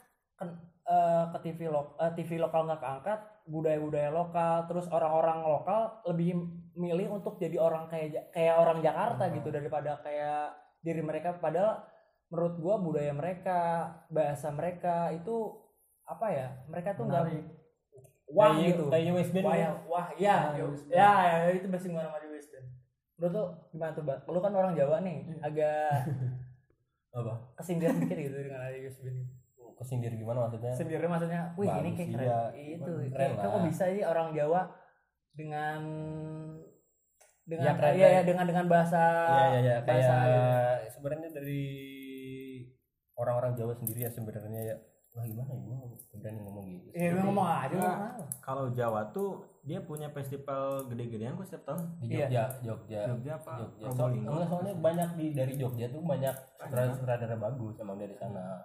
[0.86, 6.38] eh, ke TV lo, eh, TV lokal nggak keangkat, budaya-budaya lokal, terus orang-orang lokal lebih
[6.78, 10.54] milih untuk jadi orang kayak kayak orang Jakarta gitu daripada kayak
[10.86, 11.34] diri mereka.
[11.38, 11.82] Padahal
[12.30, 15.58] menurut gua budaya mereka, bahasa mereka itu
[16.06, 16.48] apa ya?
[16.70, 17.26] Mereka tuh nggak.
[18.32, 18.84] Wah Kayak- gitu.
[18.88, 19.62] kayak West Band Wah, gitu.
[19.62, 21.10] ya, wah, ya, Ah, ya, ya,
[21.44, 22.66] ya, itu bahasa nama di West Band.
[23.14, 24.18] Menurut lu gimana tuh, Bat?
[24.26, 25.92] Lu kan orang Jawa nih, agak
[27.12, 31.68] apa kesindiran dikit gitu dengan ada West Band itu kesindir gimana maksudnya sendiri maksudnya wih
[31.68, 34.62] ini kayak keren itu Keren kayak kok bisa sih orang Jawa
[35.32, 35.80] dengan
[37.42, 38.14] dengan Ya, keren, iya keren.
[38.14, 41.64] ya dengan dengan bahasa Iya iya iya bahasa kayak sebenarnya dari
[43.12, 44.76] orang-orang Jawa sendiri ya sebenarnya ya
[45.12, 49.30] wah gimana ya nggak berani ngomong gitu ya lu ngomong aja Nah, kalau Jawa tuh
[49.60, 52.26] dia punya festival gede-gedean kok setiap tahun di Iya.
[52.26, 53.78] Jogja Jogja Jogja apa Jogja.
[53.78, 56.34] So, Probolinggo enggak, soalnya banyak di dari Jogja tuh banyak
[56.92, 58.64] sutradara bagus emang dari sana.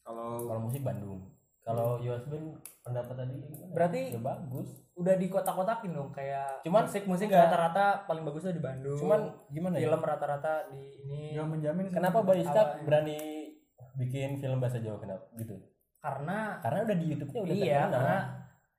[0.00, 1.20] kalau Kalau musik Bandung.
[1.60, 2.46] Kalau US Band
[2.80, 3.70] pendapat tadi gimana?
[3.70, 4.68] Berarti- ya bagus.
[4.92, 7.48] udah di kotak-kotakin dong kayak Cuman musik musik enggak.
[7.48, 12.20] rata-rata paling bagusnya di Bandung cuman gimana ya film rata-rata di ini Gak menjamin kenapa
[12.20, 12.84] Awalnya.
[12.84, 13.39] berani
[14.00, 15.28] bikin film bahasa Jawa kenapa?
[15.34, 15.54] Gitu.
[15.98, 17.90] Karena karena udah di YouTube-nya udah iya terkenal.
[17.92, 18.16] karena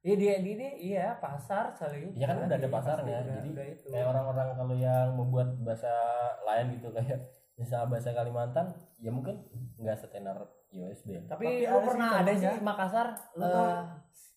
[0.02, 2.10] iya dia dia, dia iya pasar kali.
[2.12, 3.86] Iya kan udah ada pasarnya, udah- jadi udah itu.
[3.88, 5.94] kayak orang-orang kalau yang membuat bahasa
[6.42, 7.20] lain gitu kayak
[7.54, 8.66] misalnya bahasa Kalimantan
[8.98, 9.38] ya mungkin
[9.78, 10.42] nggak setenar
[10.72, 12.54] USB tapi, Tapi ada pernah sih ada sih.
[12.60, 13.86] Makassar Lu eh, tau-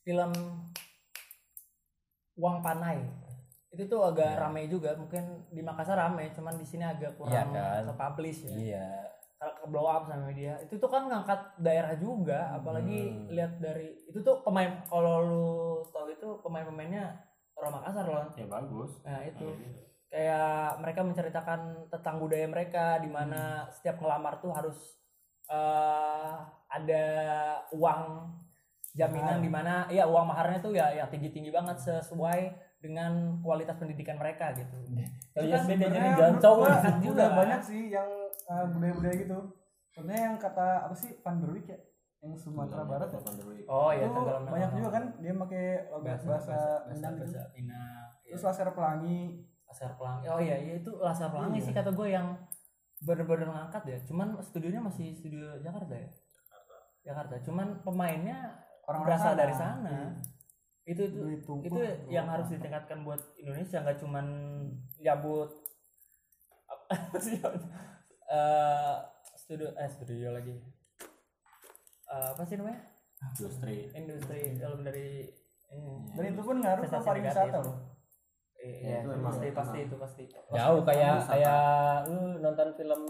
[0.02, 0.30] film
[2.34, 2.98] Uang Panai.
[3.70, 4.40] Itu tuh agak Iya.
[4.40, 7.82] ramai juga mungkin di Makassar ramai cuman di sini agak kurang Iya kan?
[7.84, 8.52] ke publish ya.
[8.52, 8.88] Iya
[9.52, 13.28] ke blow up sama media itu tuh kan ngangkat daerah juga apalagi Hmm.
[13.28, 15.46] lihat dari itu tuh pemain kalau lu
[15.88, 17.12] tahu itu pemain-pemainnya
[17.54, 18.98] orang Makassar loh ya bagus.
[19.02, 19.46] Nah itu.
[20.08, 24.78] Kayak mereka menceritakan tentang budaya mereka di mana setiap ngelamar tuh harus
[25.44, 26.34] eh
[26.70, 27.04] ada
[27.70, 28.02] uang
[28.94, 34.14] jaminan di mana ya uang maharnya tuh ya yang tinggi-tinggi banget sesuai dengan kualitas pendidikan
[34.16, 34.76] mereka gitu.
[34.94, 36.58] dia jadi Sebenarnya jancong
[37.02, 37.24] juga.
[37.42, 38.06] banyak sih yang
[38.48, 39.38] uh, budaya-budaya gitu
[39.94, 41.78] contohnya yang kata apa sih Van der Wijk ya
[42.24, 43.20] yang Sumatera Barat ya
[43.68, 45.64] Oh iya itu tenggelam banyak juga kan dia pakai
[46.00, 47.24] bahasa, bahasa, Minang gitu.
[47.28, 48.06] bahasa Minang.
[48.24, 50.24] terus laser pelangi Laser Pelangi.
[50.30, 51.66] Oh iya, iya itu Laser Pelangi Iya.
[51.66, 52.38] sih kata gue yang
[53.02, 53.98] bener-bener ngangkat ya.
[54.06, 56.08] Cuman studionya masih studio Jakarta ya.
[57.02, 57.42] Jakarta.
[57.42, 58.54] Cuman pemainnya
[58.86, 60.14] orang berasal dari sana.
[60.86, 61.20] Itu itu
[61.64, 61.82] itu bro.
[62.12, 64.26] yang harus ditingkatkan buat Indonesia nggak cuman
[65.02, 65.50] nyabut
[66.92, 67.40] apa sih
[68.26, 68.94] eh
[69.34, 70.54] studio eh studio lagi.
[72.04, 72.80] Eh, apa sih namanya?
[73.32, 73.88] Industri.
[73.90, 75.24] Industri dalam dari
[75.70, 75.94] ini.
[76.12, 77.76] Dan itu pun ngaruh ke pariwisata loh.
[78.56, 80.22] Iya itu itu emang- pasti pasti itu pasti.
[80.50, 81.62] Jauh kayak kayak
[82.08, 83.00] lu nonton film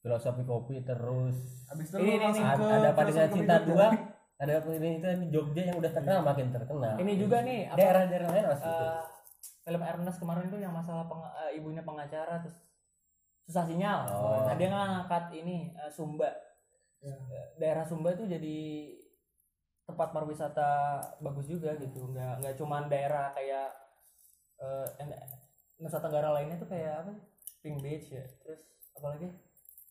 [0.00, 1.36] filosofi kopi terus.
[1.66, 3.86] Habis itu Ini, ini, ada, ke ada apa dengan filosofi cinta dua?
[3.86, 3.90] Ya.
[4.34, 4.90] ada apa ini?
[4.98, 6.94] Itu di Jogja yang udah terkenal makin terkenal.
[6.98, 9.02] Ini juga nih apa, daerah-daerah lain gitu eh,
[9.64, 12.56] film Ernest kemarin itu yang masalah peng- eh, ibunya pengacara terus
[13.44, 14.00] susah sinyal.
[14.08, 14.48] Oh.
[14.48, 16.28] nah dia ngangkat ini eh, Sumba.
[17.04, 17.16] Ya.
[17.60, 18.58] Daerah Sumba itu jadi
[19.84, 22.08] tempat pariwisata bagus juga gitu.
[22.08, 23.68] Nggak nggak cuman daerah kayak
[25.00, 25.20] en-
[25.76, 27.12] Nusa Tenggara lainnya tuh kayak apa
[27.60, 28.24] Pink Beach ya.
[28.40, 28.64] Terus
[28.96, 29.28] apalagi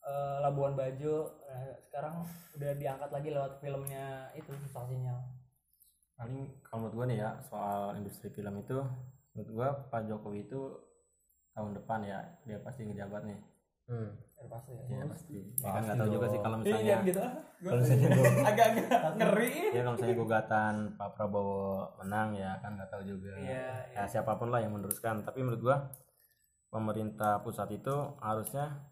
[0.04, 1.46] eh, Labuan Bajo.
[1.46, 2.26] Nah, sekarang
[2.58, 5.22] udah diangkat lagi lewat filmnya itu susah sinyal.
[6.18, 8.78] Paling kalau menurut gue nih ya soal industri film itu
[9.34, 10.62] menurut gue Pak Jokowi itu
[11.54, 13.40] tahun depan ya dia pasti ngejabat nih.
[13.84, 14.16] Hmm.
[14.40, 14.84] ya pasti ya.
[14.88, 15.36] ya pasti.
[15.36, 17.22] Ya Pasti kan nggak tahu juga sih kalau Iya misalnya gitu.
[17.64, 19.52] Kalau misalnya gua- agak-agak ngeri.
[19.76, 21.68] Ya kalau misalnya gugatan Pak Prabowo
[22.00, 23.32] menang ya kan nggak tahu juga.
[23.40, 25.24] Iya, ya siapa pun lah yang meneruskan.
[25.28, 25.78] Tapi menurut gua
[26.72, 28.88] pemerintah pusat itu harusnya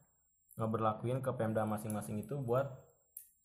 [0.60, 2.70] ngeberlakuin ke Pemda masing-masing itu buat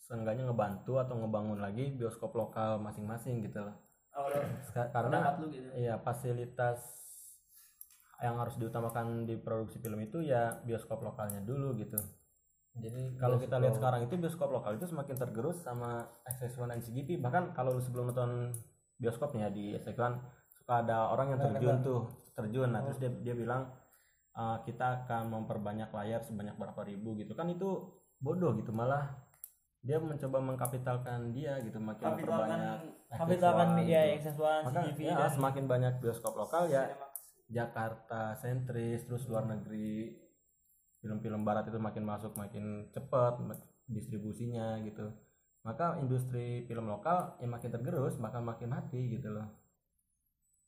[0.06, 3.74] seenggaknya ngebantu atau ngebangun lagi bioskop lokal masing-masing gitu loh
[4.14, 4.28] oh,
[4.92, 5.70] karena gitu.
[5.74, 6.78] iya fasilitas
[8.22, 12.00] yang harus diutamakan di produksi film itu ya bioskop lokalnya dulu gitu.
[12.76, 17.08] Jadi kalau kita lihat sekarang itu bioskop lokal itu semakin tergerus sama XS1 dan CGV
[17.24, 18.52] bahkan kalau lu sebelum nonton
[19.00, 20.12] bioskopnya di XS1
[20.60, 22.00] suka ada orang yang terjun tuh
[22.36, 22.68] terjun.
[22.68, 23.72] Nah terus dia dia bilang
[24.36, 27.32] "Eh, kita akan memperbanyak layar sebanyak berapa ribu gitu.
[27.32, 29.08] Kan itu bodoh gitu malah
[29.80, 32.58] dia mencoba mengkapitalkan dia gitu makin kapitalkan
[33.08, 34.20] XS1 ya gitu.
[34.20, 36.92] XS1 maka CGV ya, dan semakin banyak bioskop lokal ya.
[37.46, 40.12] Jakarta sentris terus luar negeri.
[41.00, 43.38] Film-film barat itu makin masuk makin cepat
[43.86, 45.06] distribusinya gitu.
[45.62, 49.46] Maka industri film lokal yang makin tergerus bakal makin mati gitu loh.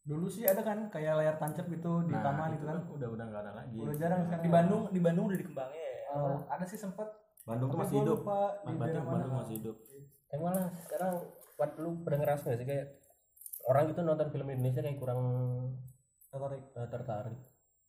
[0.06, 3.08] Dulu sih ada kan kayak layar tancap gitu di nah taman itu itu kan udah
[3.12, 3.78] udah nggak ada lagi.
[3.78, 4.42] Udah jarang sekarang.
[4.46, 5.76] Di Bandung di Bandung udah dikembangin.
[5.78, 7.08] Ya Eh, ada sih sempet.
[7.44, 8.18] Bandung tuh masih hidup.
[8.24, 9.26] lupa Bandung mana.
[9.44, 9.76] masih hidup.
[10.32, 11.10] Yang malah sekarang
[11.58, 12.86] buat lu pernah ngerasa gak sih kayak
[13.66, 15.20] orang itu nonton film Indonesia kayak kurang
[16.28, 17.38] tertarik eh, tertarik.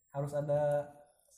[0.09, 0.61] harus ada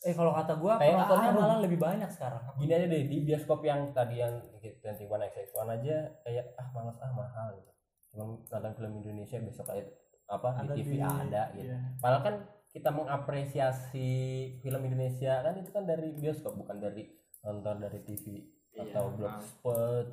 [0.02, 3.62] eh kalau kata gua Kayak penontonnya malah lebih banyak sekarang Gini aja deh di bioskop
[3.62, 7.72] yang tadi yang 21 XX1 aja kayak ah males ah mahal gitu.
[8.10, 9.94] Cuma nonton film Indonesia besok kayak
[10.26, 11.68] apa Ada di TV di- ada gitu.
[11.68, 11.78] iya.
[11.98, 12.36] Padahal kan
[12.68, 14.10] kita mengapresiasi
[14.58, 17.06] film Indonesia kan itu kan dari bioskop bukan dari
[17.42, 18.26] nonton dari TV
[18.72, 20.08] Iya, atau blogspot.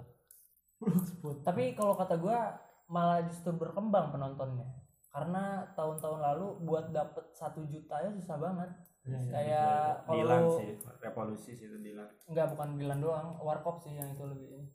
[0.77, 4.67] blogspot tapi kalau kata gua malah justru berkembang penontonnya
[5.09, 8.71] karena tahun-tahun lalu buat dapet satu juta ya susah banget
[9.09, 13.29] kayak kalau Dilan lu- sih revolusi sih itu Dilan Enggak, bukan Dilan doang.
[13.39, 14.69] Warkop sih yang itu lebih ini.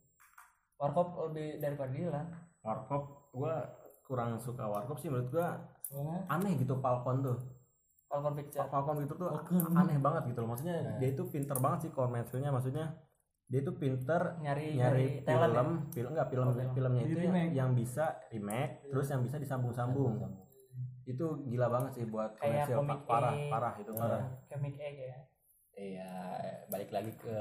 [0.76, 2.26] Warkop lebih daripada Dilan.
[2.60, 3.62] Warkop gua
[4.04, 5.54] kurang suka Warkop sih menurut gua
[5.84, 7.38] soalnya aneh gitu Falcon tuh
[8.10, 8.66] Falcon Picture.
[8.66, 9.78] Falcon gitu tuh Falcon.
[9.78, 10.98] aneh banget gitu loh maksudnya Nah.
[10.98, 12.90] dia itu pinter banget sih core maksudnya
[13.46, 15.64] dia itu pinter Nyari nyari film ya?
[15.90, 16.72] film enggak film Oh, film.
[16.74, 20.14] filmnya itu yang, yang bisa remake terus yang bisa disambung-sambung
[21.04, 23.52] itu gila banget sih buat Kayak komersial komik parah egg.
[23.52, 25.18] parah itu parah Comic egg ya.
[25.74, 26.12] iya
[26.68, 27.36] balik lagi ke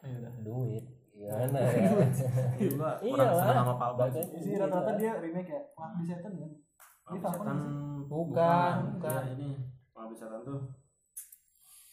[0.00, 0.32] Bener.
[0.40, 1.90] duit gimana ya
[2.58, 3.44] gila Iya kurang lah.
[3.44, 5.60] senang sama Pak Bang Balik Isi rata-rata dia remake ya.
[5.70, 6.50] Pengabdi setan kan.
[6.50, 6.58] Ini
[7.06, 7.58] Pengabdi tahun setan
[8.04, 9.22] Bukan, Iya, bukan.
[9.30, 9.48] ini
[9.92, 10.60] Pengabdi setan tuh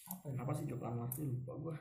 [0.07, 0.37] Apa ya?
[0.39, 1.75] apa sih Joko Anwar sih lupa gua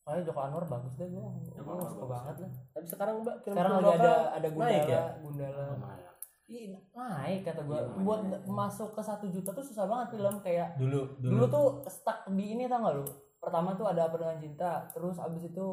[0.00, 1.28] Soalnya Joko Anwar bagus deh gua.
[1.46, 2.50] Joko Gua Anwar suka banget lah.
[2.70, 5.02] tapi sekarang mbak film Sekarang lagi ada ada Gundala, naik ya?
[5.18, 5.62] Gundala.
[5.70, 6.08] lumayan
[6.46, 7.78] Ih, naik kata gua.
[7.78, 8.42] Iya, Buat naik.
[8.44, 10.34] masuk ke satu juta tuh susah banget film.
[10.40, 11.44] Kayak dulu dulu.
[11.46, 13.06] tuh stuck di ini tau gak lu?
[13.38, 15.66] Pertama tuh ada apa dengan cinta terus abis itu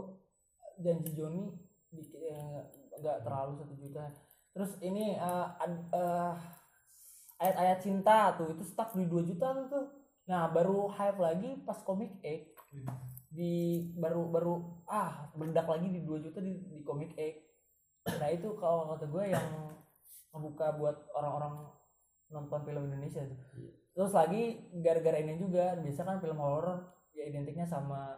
[0.78, 1.49] janji Joni
[1.89, 2.61] dikit eh,
[2.93, 4.05] nggak terlalu satu juta.
[4.51, 6.34] Terus ini eh, ad- eh,
[7.38, 9.86] ayat-ayat cinta tuh itu stuck di 2 juta tuh, tuh.
[10.25, 12.53] Nah baru hype lagi pas komik Egg
[13.38, 14.53] di baru baru
[14.89, 17.45] ah meledak lagi di 2 juta di, di komik Egg
[18.17, 19.77] nah itu kalau kata gue yang
[20.33, 21.69] ngebuka buat orang-orang
[22.31, 23.39] nonton film Indonesia tuh.
[23.97, 26.85] Terus lagi gara-gara ini juga biasa kan film horor
[27.15, 28.13] ya identiknya sama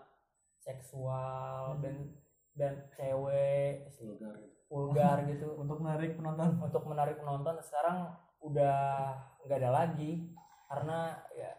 [0.60, 2.12] seksual dan
[2.58, 4.36] dan cewek vulgar.
[4.68, 5.56] vulgar gitu.
[5.56, 6.60] Untuk menarik penonton.
[6.60, 8.12] untuk menarik penonton sekarang
[8.44, 9.16] udah
[9.48, 10.28] nggak ada lagi.
[10.68, 11.50] Karena ya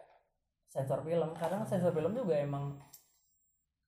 [0.71, 2.79] sensor film kadang sensor film juga emang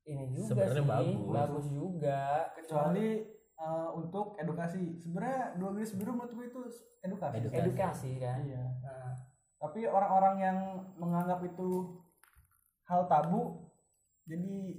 [0.06, 1.32] ini juga Sebenarnya sih bagus.
[1.32, 2.22] bagus juga
[2.54, 3.08] Kecuali
[3.54, 4.82] eh, untuk edukasi.
[4.98, 6.62] Sebenarnya dua garis biru menurut gue itu
[7.02, 7.36] edukasi.
[7.40, 7.60] Edukasi.
[7.62, 8.64] edukasi kan Iya.
[8.80, 9.12] nah,
[9.58, 10.58] Tapi orang-orang yang
[10.96, 11.70] menganggap itu
[12.84, 13.72] hal tabu
[14.24, 14.76] jadi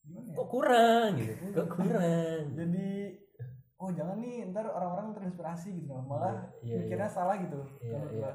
[0.00, 0.36] gimana ya?
[0.36, 2.88] kok kurang gitu kok kurang Jadi
[3.76, 8.08] oh jangan nih ntar orang-orang terinspirasi gitu malah Iya, iya, mikirnya salah gitu Iya, iya.
[8.14, 8.32] gua.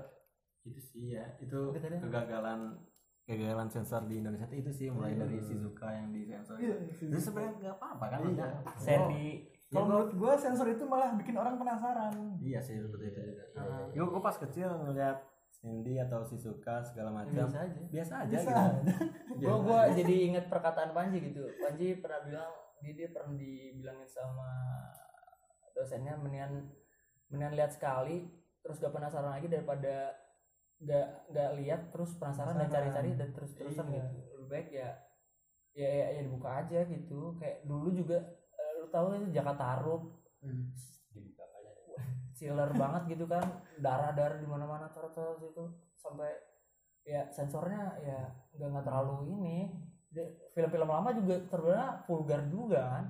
[0.63, 2.73] itu sih ya itu kegagalan
[3.25, 7.19] kegagalan sensor di Indonesia itu sih mulai dari Shizuka yang disensor Iya, itu Shizuka.
[7.19, 8.49] sebenarnya nggak apa-apa kan Iya.
[8.77, 9.27] Sandy
[9.65, 12.13] Kalau menurut gua sensor itu malah bikin orang penasaran.
[12.39, 13.43] iya sih seperti itu juga.
[13.57, 13.83] Ah.
[13.89, 15.17] Gue gue pas kecil ngeliat
[15.51, 17.33] Cindy atau Shizuka segala macam.
[17.33, 17.79] Biasa aja.
[17.89, 18.53] Biasa aja gitu.
[19.41, 21.43] Gue gue jadi inget perkataan Panji gitu.
[21.57, 24.47] Panji pernah bilang dia, dia pernah dibilangin sama
[25.73, 26.71] dosennya mendingan
[27.27, 30.13] mendingan lihat sekali terus gak penasaran lagi daripada
[30.77, 34.03] gak gak lihat terus penasaran dan cari-cari dan terus terusan Iya.
[34.11, 34.35] gitu.
[34.35, 34.89] Lebih baik ya
[35.75, 37.35] ya, ya ya dibuka aja gitu.
[37.35, 38.17] Kayak dulu juga
[38.51, 40.01] eh, lu tahu itu Jakarta Tarup
[42.35, 43.43] chiller banget gitu kan.
[43.79, 45.63] Darah darah di mana mana terus itu
[45.95, 46.31] sampai
[47.05, 48.19] ya sensornya ya
[48.55, 49.57] nggak nggak terlalu ini.
[50.55, 53.05] Film-film lama juga sebenarnya vulgar juga kan.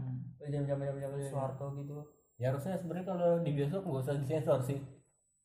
[0.45, 1.29] Jam jam jam jam Iya.
[1.29, 1.97] Soeharto gitu.
[2.37, 4.79] Ya harusnya sebenarnya kalau di bioskop nggak usah disensor sih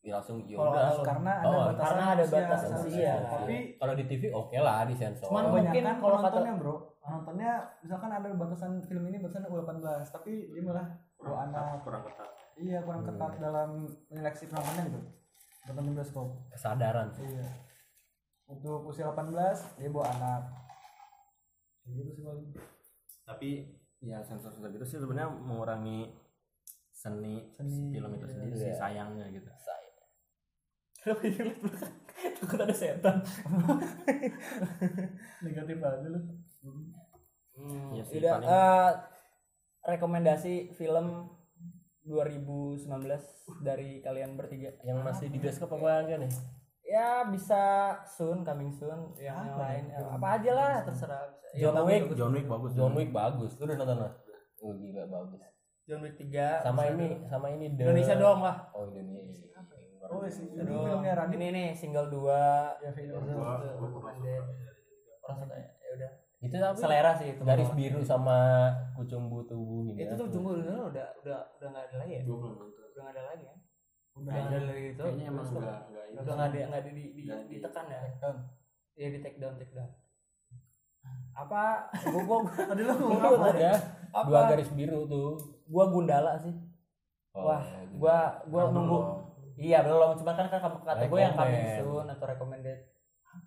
[0.01, 0.83] ya langsung ya Kalau- udah.
[0.87, 2.81] kalau- Karena ada Oh, batasan karena ada seharusnya.
[2.83, 3.13] usia.
[3.23, 6.75] Tapi kalau di TV oke lah disensor Cuman Oh, mungkin kebanyakan kalau kata- penontonnya bro.
[7.01, 9.81] Penontonnya misalkan ada batasan film ini batasan U18
[10.11, 11.81] tapi dia malah bawa anak.
[11.81, 12.29] kurang ketat.
[12.55, 13.09] Iya kurang Hmm.
[13.13, 13.69] ketat dalam
[14.07, 14.99] menyeleksi penontonnya gitu.
[15.63, 17.07] Nonton di bioskop kesadaran.
[17.15, 17.45] Iya.
[18.47, 20.41] Untuk usia 18 dia bawa anak.
[21.83, 22.49] Gitu sih paling
[23.23, 23.49] tapi
[23.99, 26.09] ya sensor sensor gitu sih sebenarnya mengurangi
[26.91, 28.31] seni, Seni, film itu iya.
[28.31, 29.49] sendiri sih sayangnya gitu
[32.41, 33.17] takut ada setan.
[35.45, 36.19] Negatif aja lu.
[37.57, 38.91] Hmm, sih, udah paling- eh,
[39.87, 41.29] rekomendasi film
[42.05, 42.85] 2019
[43.61, 44.73] dari kalian bertiga.
[44.81, 46.31] Yang masih di bioskop apa enggak nih?
[46.81, 47.61] Ya bisa
[48.05, 49.13] soon coming soon.
[49.15, 49.97] Yang, Apa lain ya?
[49.97, 51.23] Ya, apa aja lah terserah.
[51.51, 52.03] Ya, John bagus, Wick.
[52.15, 52.71] John Wick bagus.
[52.73, 53.51] John Wick bagus.
[53.57, 54.11] Lu udah nonton lah
[54.61, 55.41] oh gila bagus.
[55.89, 58.69] John Wick 3 sama ini sama ini The- Indonesia doang lah.
[58.71, 59.49] Oh Indonesia
[60.09, 60.85] oh sih doang.
[60.87, 61.37] filmnya Radit.
[61.37, 62.25] Ini nih single 2
[62.81, 63.23] ya film
[65.21, 66.11] orang satu ya ya udah.
[66.41, 70.89] Itu tapi selera sih itu garis biru sama kucumbu tubuh gitu itu tuh jumbo dulu
[70.89, 72.23] udah udah udah nggak ada lagi ya?
[72.25, 72.49] Udah
[72.97, 73.53] nggak ada lagi ya
[74.11, 75.03] udah udah nggak ada lagi itu.
[75.07, 78.01] Kayaknya emang Terus enggak enggak udah nggak ada nggak ada di, di, ditekan ya?
[78.99, 79.91] ya di take down take down.
[81.31, 81.87] Apa?
[82.11, 83.71] Gua gua tadi lu gua ngomong apa ada
[84.11, 84.27] apa?
[84.27, 85.39] dua garis biru tuh.
[85.71, 86.53] Gua gundala sih.
[87.31, 87.63] Oh, wah
[87.95, 88.17] gua
[88.51, 88.99] gua nunggu.
[89.57, 90.15] Iya belum.
[90.19, 91.79] Cuma kan kan kata gue yang coming Recommend.
[91.81, 92.79] soon atau recommended.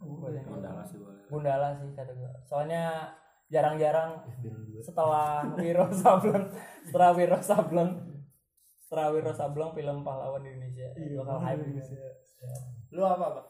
[0.01, 0.29] Gua.
[0.33, 1.23] Gundala sih boleh.
[1.29, 2.31] Gundala sih kata gue.
[2.49, 3.13] Soalnya
[3.53, 4.25] jarang-jarang
[4.81, 6.49] setelah Wiro Sableng
[6.89, 7.91] setelah Wiro Sableng
[8.81, 10.89] setelah Wiro Sableng film pahlawan di Indonesia.
[10.97, 11.85] Iya, bakal hype bener.
[11.85, 12.09] juga
[12.95, 13.47] lu apa pak?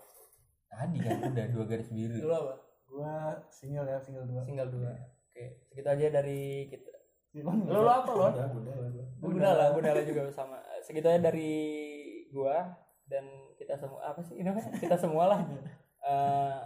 [0.74, 2.16] Tadi kan udah dua garis biru.
[2.18, 2.54] Lu apa?
[2.90, 3.14] Gua
[3.50, 4.42] single ya single dua.
[4.42, 4.90] Tinggal dua.
[5.30, 6.90] Oke segitu aja dari kita.
[7.34, 8.90] Lu, lu apa lu Gundala.
[9.22, 10.58] Gundala gundala juga sama.
[10.82, 11.50] Segitu aja dari
[12.34, 12.74] gua
[13.06, 13.22] dan
[13.54, 14.74] kita semua apa sih ini namanya?
[14.74, 15.40] kita semua lah
[16.04, 16.60] Eh,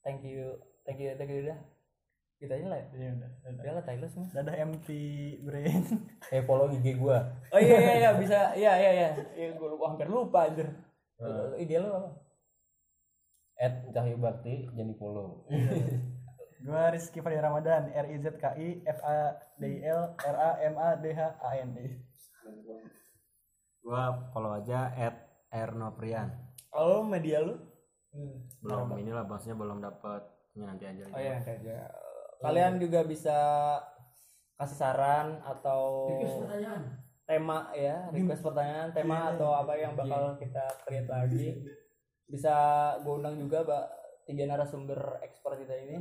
[0.00, 1.60] thank you thank you thank you udah
[2.40, 3.52] kita aja lah ya Iya udah, udah.
[3.52, 4.88] udah lah Tyler semua Dadah MT
[5.44, 5.82] Brain.
[6.32, 7.20] eh follow IG gua
[7.52, 10.70] oh iya iya iya bisa iya iya iya iya gue lupa hampir lupa anjir
[11.20, 11.52] Hmm.
[11.52, 12.16] Ide lu apa?
[13.60, 15.44] At Cahyo Bakti jadi follow.
[16.60, 20.36] Gua Rizky Fadil Ramadan R I Z K I F A D I L R
[20.38, 21.92] A M A D H A N I
[23.80, 25.16] gua follow aja at
[25.50, 26.30] Ernoprian.
[26.70, 27.70] Kalau media lu?
[28.60, 30.22] belum inilah maksudnya belum dapat
[30.58, 31.86] ini nanti aja Oh iya nanti aja.
[32.42, 33.38] Kalian juga bisa
[34.58, 36.10] kasih saran atau
[37.24, 41.46] tema ya, request pertanyaan, tema atau apa yang bakal kita create lagi.
[42.26, 42.54] Bisa
[43.00, 43.86] gue undang juga Mbak
[44.26, 45.96] tiga narasumber ekspor kita ini.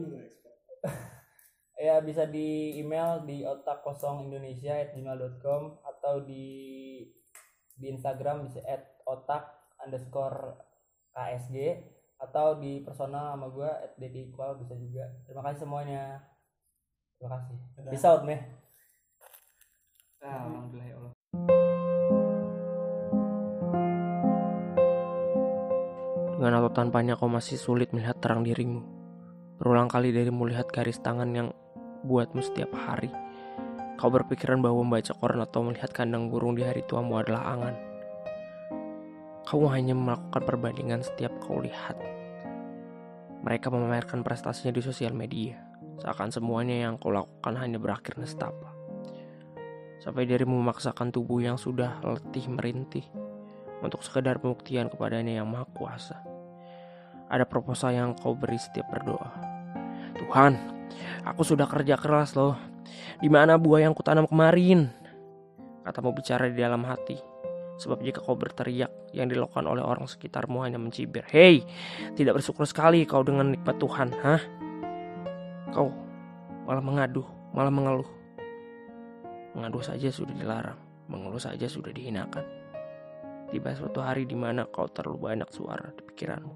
[1.86, 6.48] ya bisa di email di otak kosong indonesia gmail.com atau di
[7.80, 9.48] di Instagram bisa at otak
[9.80, 10.60] underscore
[11.16, 11.56] ksg
[12.20, 15.08] atau di personal sama gue at equal bisa juga.
[15.24, 16.20] Terima kasih semuanya.
[17.16, 17.56] Terima kasih.
[17.88, 18.44] Peace out meh.
[20.20, 21.14] Ah, alhamdulillah ya Allah.
[26.36, 28.84] Dengan atau tanpanya kau masih sulit melihat terang dirimu.
[29.60, 31.52] Berulang kali darimu lihat garis tangan yang
[32.08, 33.12] buatmu setiap hari.
[34.00, 37.76] Kau berpikiran bahwa membaca koran atau melihat kandang burung di hari tuamu adalah angan.
[39.44, 42.00] Kau hanya melakukan perbandingan setiap kau lihat.
[43.44, 45.60] Mereka memamerkan prestasinya di sosial media.
[46.00, 48.72] Seakan semuanya yang kau lakukan hanya berakhir nestapa.
[50.00, 53.04] Sampai dirimu memaksakan tubuh yang sudah letih merintih
[53.84, 56.24] untuk sekedar pembuktian kepadanya yang maha kuasa.
[57.28, 59.28] Ada proposal yang kau beri setiap berdoa.
[60.16, 60.79] Tuhan,
[61.26, 62.58] aku sudah kerja keras loh.
[63.20, 64.90] Di mana buah yang kutanam kemarin?
[65.84, 67.18] Katamu bicara di dalam hati.
[67.80, 71.24] Sebab jika kau berteriak, yang dilakukan oleh orang sekitarmu hanya mencibir.
[71.32, 71.64] Hei,
[72.14, 74.42] tidak bersyukur sekali kau dengan nikmat Tuhan, hah?
[75.72, 75.90] Kau
[76.68, 77.26] malah mengaduh,
[77.56, 78.10] malah mengeluh.
[79.56, 80.78] Mengaduh saja sudah dilarang,
[81.10, 82.44] mengeluh saja sudah dihinakan.
[83.50, 86.54] Tiba suatu hari di mana kau terlalu banyak suara di pikiranmu.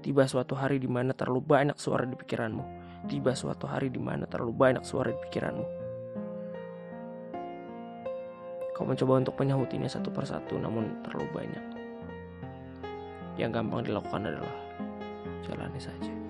[0.00, 2.64] Tiba suatu hari di mana terlalu banyak suara di pikiranmu.
[3.06, 5.66] Tiba suatu hari di mana terlalu banyak suara di pikiranmu.
[8.74, 11.64] Kau mencoba untuk menyahutinya satu persatu namun terlalu banyak.
[13.38, 14.56] Yang gampang dilakukan adalah
[15.46, 16.25] jalani saja.